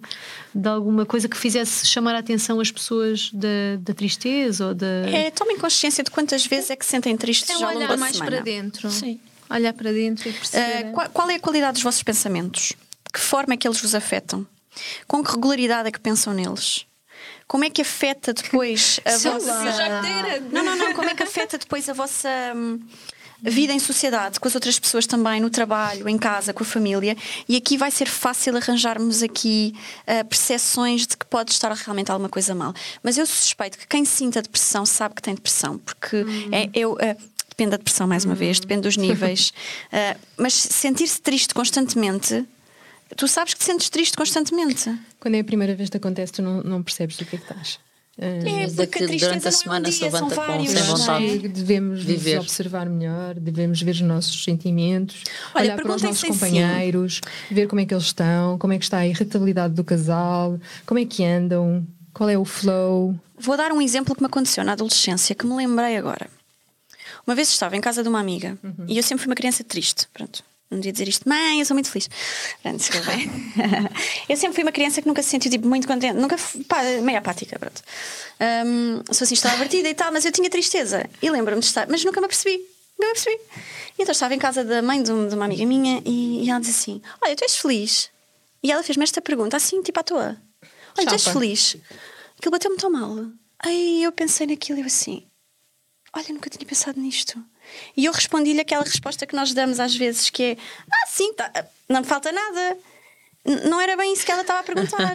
[0.55, 4.87] de alguma coisa que fizesse chamar a atenção as pessoas da, da tristeza ou da.
[4.87, 7.79] É, tomem consciência de quantas vezes é que se sentem tristes É já ao longo
[7.85, 8.31] olhar da mais semana.
[8.37, 8.91] para dentro.
[8.91, 9.21] Sim.
[9.51, 10.87] Olhar para dentro e perceber.
[10.87, 12.69] Uh, qual, qual é a qualidade dos vossos pensamentos?
[13.07, 14.47] De que forma é que eles vos afetam?
[15.07, 16.87] Com que regularidade é que pensam neles?
[17.47, 19.63] Como é que afeta depois a vossa.
[20.51, 20.95] Não, não, não.
[20.95, 22.29] Como é que afeta depois a vossa
[23.45, 26.67] hum, vida em sociedade, com as outras pessoas também, no trabalho, em casa, com a
[26.67, 27.17] família?
[27.49, 32.29] E aqui vai ser fácil arranjarmos aqui uh, percepções de que pode estar realmente alguma
[32.29, 32.75] coisa mal.
[33.03, 36.93] Mas eu suspeito que quem sinta depressão sabe que tem depressão, porque é, eu.
[36.95, 39.53] uh, Depende da depressão, mais uma vez, depende dos níveis.
[39.93, 42.47] Uh, mas sentir-se triste constantemente,
[43.15, 44.91] tu sabes que te sentes triste constantemente.
[45.21, 47.45] Quando é a primeira vez que acontece, tu não, não percebes o que é que
[47.45, 47.79] estás.
[48.21, 50.81] Ah, É, porque a durante a não é um semana se levanta com vários, sem
[50.81, 50.85] é?
[50.85, 51.39] vontade.
[51.39, 52.37] que devemos Viver.
[52.37, 55.23] nos observar melhor, devemos ver os nossos sentimentos,
[55.55, 56.33] Olha, olhar para os nossos assim.
[56.33, 60.61] companheiros, ver como é que eles estão, como é que está a irritabilidade do casal,
[60.85, 63.19] como é que andam, qual é o flow.
[63.39, 66.29] Vou dar um exemplo que me aconteceu na adolescência, que me lembrei agora.
[67.27, 70.07] Uma vez estava em casa de uma amiga e eu sempre fui uma criança triste.
[70.13, 70.45] Pronto.
[70.73, 72.09] Não devia dizer isto, mãe, eu sou muito feliz.
[72.63, 72.83] Pronto,
[74.29, 77.19] eu sempre fui uma criança que nunca se sentiu tipo, muito contente, nunca pá, meio
[77.19, 77.59] apática.
[77.59, 77.83] Pronto.
[78.67, 81.09] Hum, sou assim extrovertida e tal, mas eu tinha tristeza.
[81.21, 82.57] E lembro-me de estar, mas nunca me apercebi.
[82.99, 83.41] Nunca me apercebi.
[83.99, 86.61] E então estava em casa da mãe de, um- uma amiga minha e, e ela
[86.61, 88.11] disse assim: Olha, tu és feliz?
[88.63, 90.37] E ela fez-me esta pergunta, assim, tipo à toa:
[90.99, 91.39] Olha, tu és Chapa.
[91.39, 91.77] feliz?
[92.39, 93.17] Aquilo bateu-me tão mal.
[93.59, 95.27] Aí eu pensei naquilo e eu assim:
[96.15, 97.43] Olha, nunca tinha pensado nisto.
[97.97, 100.57] E eu respondi-lhe aquela resposta que nós damos às vezes, que é:
[100.91, 101.51] Ah, sim, tá,
[101.89, 102.79] não me falta nada.
[103.45, 105.15] Não era bem isso que ela estava a perguntar.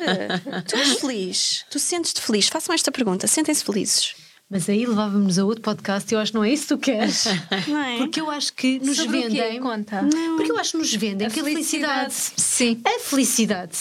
[0.68, 1.66] tu és feliz?
[1.72, 2.48] Tu sentes-te feliz?
[2.48, 4.16] Façam esta pergunta: sentem-se felizes?
[4.50, 6.78] Mas aí levávamos a outro podcast e eu acho que não é isso que tu
[6.78, 7.26] queres.
[7.68, 7.98] Não é?
[7.98, 9.28] Porque eu acho que nos Sobre o quê?
[9.42, 9.60] vendem.
[9.60, 10.06] Conta.
[10.38, 12.14] Porque eu acho que nos vendem A que a felicidade.
[12.14, 12.42] felicidade.
[12.42, 12.82] Sim.
[12.86, 13.78] A felicidade.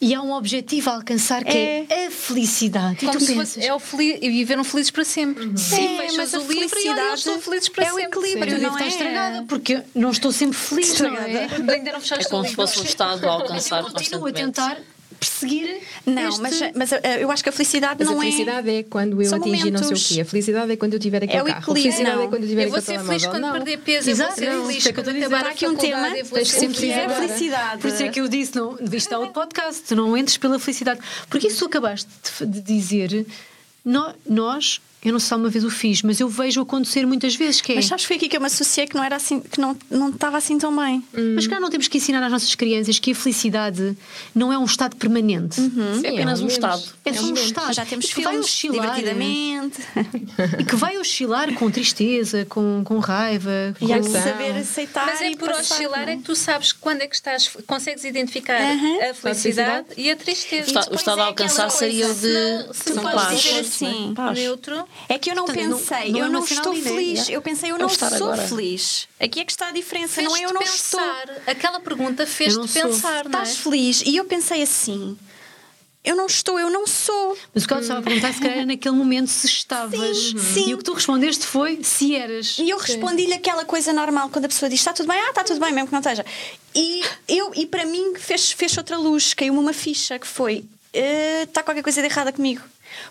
[0.00, 2.98] E há um objetivo a alcançar que é, a felicidade.
[3.04, 3.54] E Como tu se pensas.
[3.54, 5.50] fosse, é o feliz, e viveram felizes para sempre.
[5.58, 8.04] Sim, É, mas a o livro e olha, felicidade estou felizes para é o sempre.
[8.20, 8.88] equilíbrio, eu devo não estar é?
[8.88, 11.48] estragada porque não estou sempre feliz, não é?
[11.74, 12.66] Ainda não fechaste É como o se livro.
[12.68, 14.78] fosse um estado a alcançar Eu continuo a tentar
[15.28, 15.80] perseguir.
[16.06, 18.82] Não, este- mas, mas uh, eu acho que a felicidade Mas não a felicidade é,
[18.82, 20.08] quando eu São atingir não sei o momentos.
[20.08, 20.20] quê.
[20.20, 21.72] A felicidade é quando eu tiver aquele É carro.
[21.72, 22.22] A felicidade não.
[22.24, 23.52] é quando eu tiver Eu vou aquele ser feliz quando Não.
[23.52, 26.08] perder peso, eu vou Exato, ser não, feliz é eu quando acabar aqui um tema,
[26.18, 27.80] eu vou tens ser que sempre é felicidade.
[27.80, 28.78] Por isso é que eu disse, não,
[29.14, 31.00] é outro podcast, tu não entres pela felicidade.
[31.28, 32.08] Porque isso tu acabaste
[32.40, 33.26] de, dizer,
[33.84, 37.34] nó- nós eu não sei se alguma vez o fiz, mas eu vejo acontecer muitas
[37.36, 37.74] vezes que é.
[37.76, 39.76] Mas sabes que foi aqui que eu me associei que não era assim, que não,
[39.90, 41.04] não estava assim tão bem.
[41.34, 43.96] Mas cá não temos que ensinar às nossas crianças que a felicidade
[44.34, 45.60] não é um estado permanente.
[46.02, 46.52] É apenas um menos.
[46.54, 46.82] estado.
[47.04, 47.72] É só um estado.
[47.74, 48.80] Já temos E que vai oscilar.
[48.80, 49.80] divertidamente.
[50.58, 53.74] E que vai oscilar com tristeza, com, com raiva.
[53.80, 54.04] E há com...
[54.04, 55.06] de saber aceitar.
[55.06, 57.48] Mas é e por passar, oscilar não é que tu sabes quando é que estás,
[57.66, 59.10] consegues identificar Aham.
[59.10, 60.72] a felicidade e a tristeza.
[60.74, 62.74] O esta- o estado é a alcançar seria de.
[62.74, 63.40] Se São podes paz.
[63.42, 64.38] dizer assim, assim, Paz.
[64.38, 66.80] neutro, É que eu não Portanto, não- pensei, não é eu não estou né?
[66.80, 67.28] feliz.
[67.28, 68.42] Eu pensei, eu não sou agora.
[68.48, 69.06] feliz.
[69.20, 70.44] Aqui é que está a diferença, não é?
[70.44, 70.98] Eu não estou.
[71.00, 71.42] pensar.
[71.46, 73.42] Aquela pergunta Eu fez-te não pensar, não é?
[73.42, 74.02] Estás feliz?
[74.06, 75.16] E eu pensei assim:
[76.02, 77.36] eu não estou, eu não sou.
[77.54, 80.16] Mas o que ela estava a perguntar, se calhar, era naquele momento se estavas.
[80.16, 80.68] Sim, sim.
[80.70, 82.58] E o que tu respondeste foi se eras.
[82.58, 85.18] E eu respondi-lhe aquela coisa normal quando a pessoa diz: está tudo bem?
[85.20, 86.24] Ah, está tudo bem, mesmo que não esteja.
[86.74, 90.64] E, eu, e para mim fez, fez outra luz, caiu-me uma ficha que foi:
[90.94, 92.62] "Eh, está qualquer coisa de errada comigo.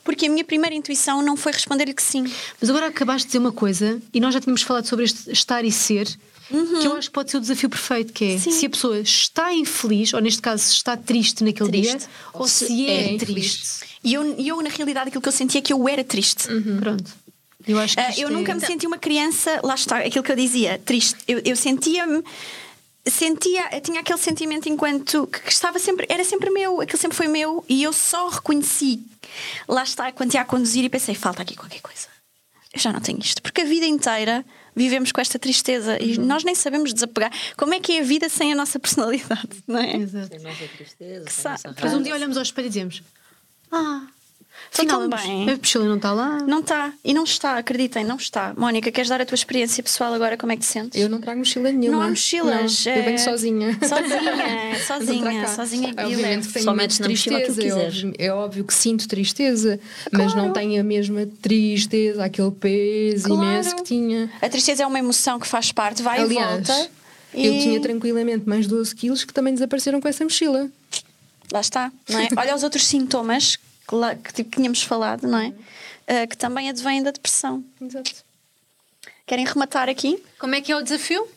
[0.03, 2.23] Porque a minha primeira intuição não foi responder-lhe que sim.
[2.59, 5.63] Mas agora acabaste de dizer uma coisa, e nós já tínhamos falado sobre este estar
[5.65, 6.05] e ser,
[6.49, 8.51] que eu acho que pode ser o desafio perfeito, que é Sim.
[8.51, 11.97] se a pessoa está infeliz, ou neste caso, se está triste naquele Triste.
[11.97, 13.85] dia, ou se é, triste.
[14.03, 16.47] E eu, eu, na realidade, aquilo que eu sentia é que eu era triste.
[16.79, 17.11] Pronto.
[17.65, 20.31] Eu acho que isto eu é- nunca me senti uma criança, lá está, aquilo que
[20.31, 21.15] eu dizia, triste.
[21.27, 22.21] Eu, eu sentia-me.
[23.05, 27.17] Sentia, eu tinha aquele sentimento enquanto que, que estava sempre, era sempre meu, aquilo sempre
[27.17, 29.01] foi meu e eu só reconheci.
[29.67, 32.07] Lá está, quando ia a conduzir e pensei, falta aqui qualquer coisa.
[32.73, 34.43] Eu já não tenho isto, porque a vida inteira
[34.75, 37.31] vivemos com esta tristeza e nós nem sabemos desapegar.
[37.57, 39.97] Como é que é a vida sem a nossa personalidade, não é?
[39.97, 40.27] Exato.
[40.29, 43.03] Sem nossa tristeza, sem sa- nossa Mas um dia olhamos ao espelho e dizemos:
[43.71, 44.07] Ah,
[44.71, 45.49] Estou afinal, tão a bem.
[45.51, 46.37] a mochila não está lá.
[46.39, 48.53] Não está, e não está, acreditem, não está.
[48.57, 50.35] Mónica, queres dar a tua experiência pessoal agora?
[50.37, 50.99] Como é que te sentes?
[50.99, 51.97] Eu não trago mochila nenhuma.
[51.99, 52.85] Não há mochilas.
[52.85, 53.79] Não, eu venho é- sozinha.
[53.87, 55.89] Sozinha, sozinha, sozinha.
[55.89, 56.47] Obviamente levo.
[56.47, 57.95] que tenho Só metes na mochila que É quiseres.
[57.97, 59.79] óbvio, é óbvio que sinto tristeza,
[60.11, 60.47] mas Claro.
[60.47, 63.43] não tenho a mesma tristeza, aquele peso Claro.
[63.43, 64.31] imenso que tinha.
[64.41, 66.89] A tristeza é uma emoção que faz parte, vai Aliás, e volta.
[67.33, 70.69] eu e tinha tranquilamente mais 12 quilos que também desapareceram com essa mochila.
[71.51, 72.27] Lá está, não é?
[72.37, 73.57] Olha os outros sintomas
[73.87, 75.53] que, lá, que tipo, tínhamos falado, não é?
[76.07, 77.63] Ah, que também advêm da depressão.
[77.81, 78.11] Exato.
[79.25, 80.21] Querem rematar aqui?
[80.39, 81.27] Como é que é o desafio?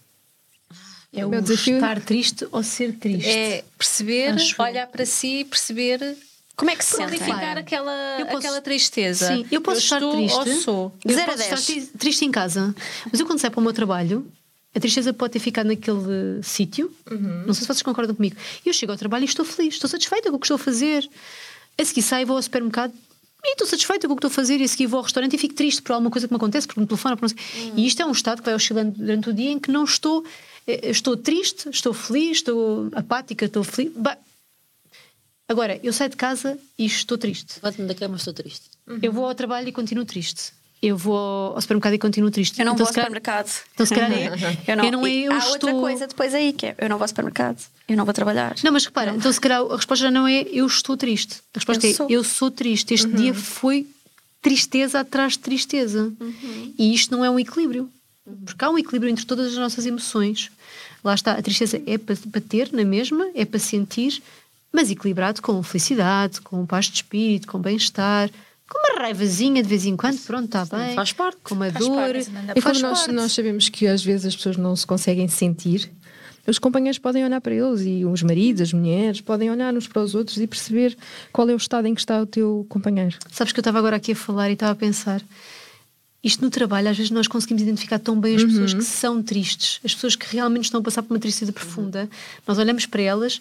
[1.12, 3.28] É O o desafio- estar triste ou ser triste.
[3.28, 4.64] É perceber, Acho eu.
[4.64, 6.16] olhar para si, perceber,
[6.56, 7.06] Como é que se sentem?
[7.18, 7.60] qualificar Claro.
[7.60, 9.28] aquela, Eu posso- aquela tristeza.
[9.28, 10.36] Sim, eu posso estar estou triste.
[10.38, 10.92] ou sou.
[11.04, 12.74] Eu Zero a posso estar triste em casa.
[13.10, 14.30] Mas eu quando saio para o meu trabalho,
[14.74, 16.94] a tristeza pode ter ficado naquele sítio.
[17.46, 18.36] Não sei se vocês concordam comigo.
[18.64, 21.08] Eu chego ao trabalho e estou feliz, estou satisfeita com o que estou a fazer.
[21.80, 22.92] A seguir saio, vou ao supermercado.
[23.44, 25.34] E estou satisfeita com o que estou a fazer, e a seguir vou ao restaurante
[25.34, 27.16] e fico triste por alguma coisa que me acontece, porque me telefona.
[27.16, 27.36] Por não.
[27.76, 30.24] E isto é um estado que vai oscilando durante o dia em que não estou.
[30.66, 33.92] eh, Estou triste, estou feliz, estou apática, estou feliz.
[33.94, 34.18] Bah.
[35.48, 37.54] Agora, eu saio de casa e estou triste.
[37.62, 38.64] Levanto-me da cama, estou triste.
[39.00, 40.52] Eu vou ao trabalho e continuo triste.
[40.86, 42.58] Eu vou ao supermercado e continuo triste.
[42.58, 43.62] Eu não Então, vou ao calhar- supermercado.
[43.74, 44.10] Então, se calhar,
[44.68, 44.84] eu não.
[44.84, 45.52] eu não é eu há estou...
[45.52, 47.58] outra coisa depois aí que é: eu não vou ao supermercado,
[47.88, 48.54] eu não vou trabalhar.
[48.62, 51.36] Não, mas repara, então se calhar a resposta já não é eu estou triste.
[51.54, 52.06] A resposta Eu é sou.
[52.10, 52.94] eu sou triste.
[52.94, 53.86] Este dia foi
[54.42, 56.12] tristeza atrás de tristeza.
[56.78, 57.90] E isto não é um equilíbrio.
[58.44, 60.50] Porque há um equilíbrio entre todas as nossas emoções.
[61.02, 64.20] Lá está, a tristeza é para, para ter na mesma, é para sentir,
[64.72, 68.28] mas equilibrado com felicidade, com paz de espírito, com bem-estar,
[68.68, 70.94] com uma raivazinha de vez em quando, pronto, está bem.
[70.94, 71.38] faz parte.
[71.44, 71.96] Com uma Faz dor.
[71.96, 72.30] parte.
[72.56, 75.90] E como nós, nós sabemos que às vezes as pessoas não se conseguem sentir,
[76.46, 80.02] os companheiros podem olhar para eles e os maridos, as mulheres, podem olhar uns para
[80.02, 80.96] os outros e perceber
[81.32, 83.16] qual é o estado em que está o teu companheiro.
[83.32, 85.20] Sabes que eu estava agora aqui a falar e estava a pensar.
[86.22, 89.80] Isto no trabalho, às vezes nós conseguimos identificar tão bem as pessoas que são tristes,
[89.84, 92.08] as pessoas que realmente estão a passar por uma tristeza profunda.
[92.46, 93.40] Nós olhamos para elas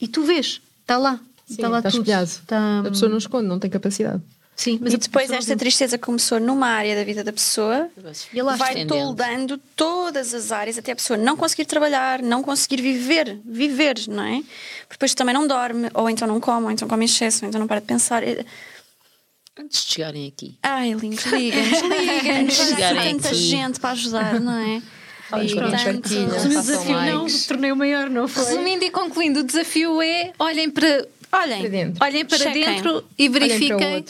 [0.00, 2.10] e tu vês, está lá, está lá está tudo.
[2.10, 4.20] Está- A pessoa não esconde, não tem capacidade.
[4.60, 7.88] Sim, mas e depois esta tristeza começou numa área da vida da pessoa,
[8.30, 12.82] E ela vai toldando todas as áreas até a pessoa não conseguir trabalhar, não conseguir
[12.82, 14.42] viver, viver, não é?
[14.82, 17.48] Porque depois também não dorme, ou então não come, ou então come em excesso, ou
[17.48, 18.22] então não para de pensar.
[19.58, 22.58] Antes de chegarem aqui, Ai, lindos, liga-nos, liga-nos.
[22.76, 23.36] Tanta aqui.
[23.36, 24.82] gente para ajudar, não é?
[25.32, 27.46] Nós, Portanto, Resumindo o desafio, não, likes.
[27.46, 28.44] tornei o maior, não foi?
[28.44, 32.04] Resumindo e concluindo, o desafio é olhem para, Olhem, Para dentro.
[32.04, 32.64] olhem para Chequem.
[32.64, 34.04] dentro e para o verifiquem.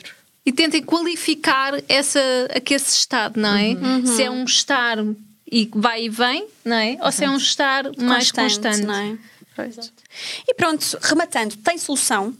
[0.51, 2.19] E tentem qualificar essa,
[2.69, 3.77] esse estado, não é?
[4.05, 4.99] Se é um estar
[5.51, 6.99] e vai e vem, não é?
[7.01, 8.83] Ou se é um estar mais constante.
[8.83, 9.19] não é?
[10.49, 12.35] E pronto, rematando, tem solução,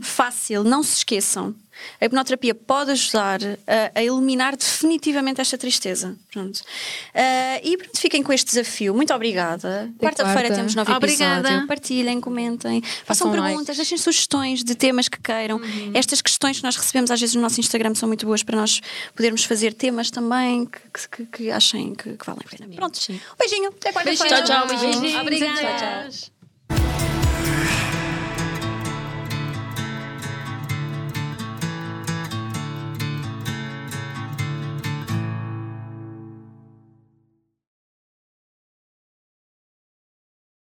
[0.00, 1.54] fácil, não se esqueçam.
[2.00, 6.16] A hipnoterapia pode ajudar a, a eliminar definitivamente esta tristeza.
[6.32, 6.56] Pronto.
[6.58, 8.94] Uh, e pronto, fiquem com este desafio.
[8.94, 9.90] Muito obrigada.
[9.98, 10.54] Quarta-feira quarta.
[10.56, 11.40] temos novo Obrigada.
[11.48, 11.66] episódio.
[11.66, 15.60] Partilhem, comentem, façam Façam perguntas, deixem sugestões de temas que queiram.
[15.94, 18.80] Estas questões que nós recebemos às vezes no nosso Instagram são muito boas para nós
[19.14, 22.74] podermos fazer temas também que, que, que- que achem que, que valem a pena.
[22.74, 22.98] Pronto.
[23.10, 23.68] Um beijinho.
[23.70, 24.42] Até quarta-feira.
[24.42, 24.66] Tchau, tchau.
[24.66, 25.14] Beijinhos.
[25.20, 25.60] Obrigada.
[25.60, 26.39] Tchau, tchau.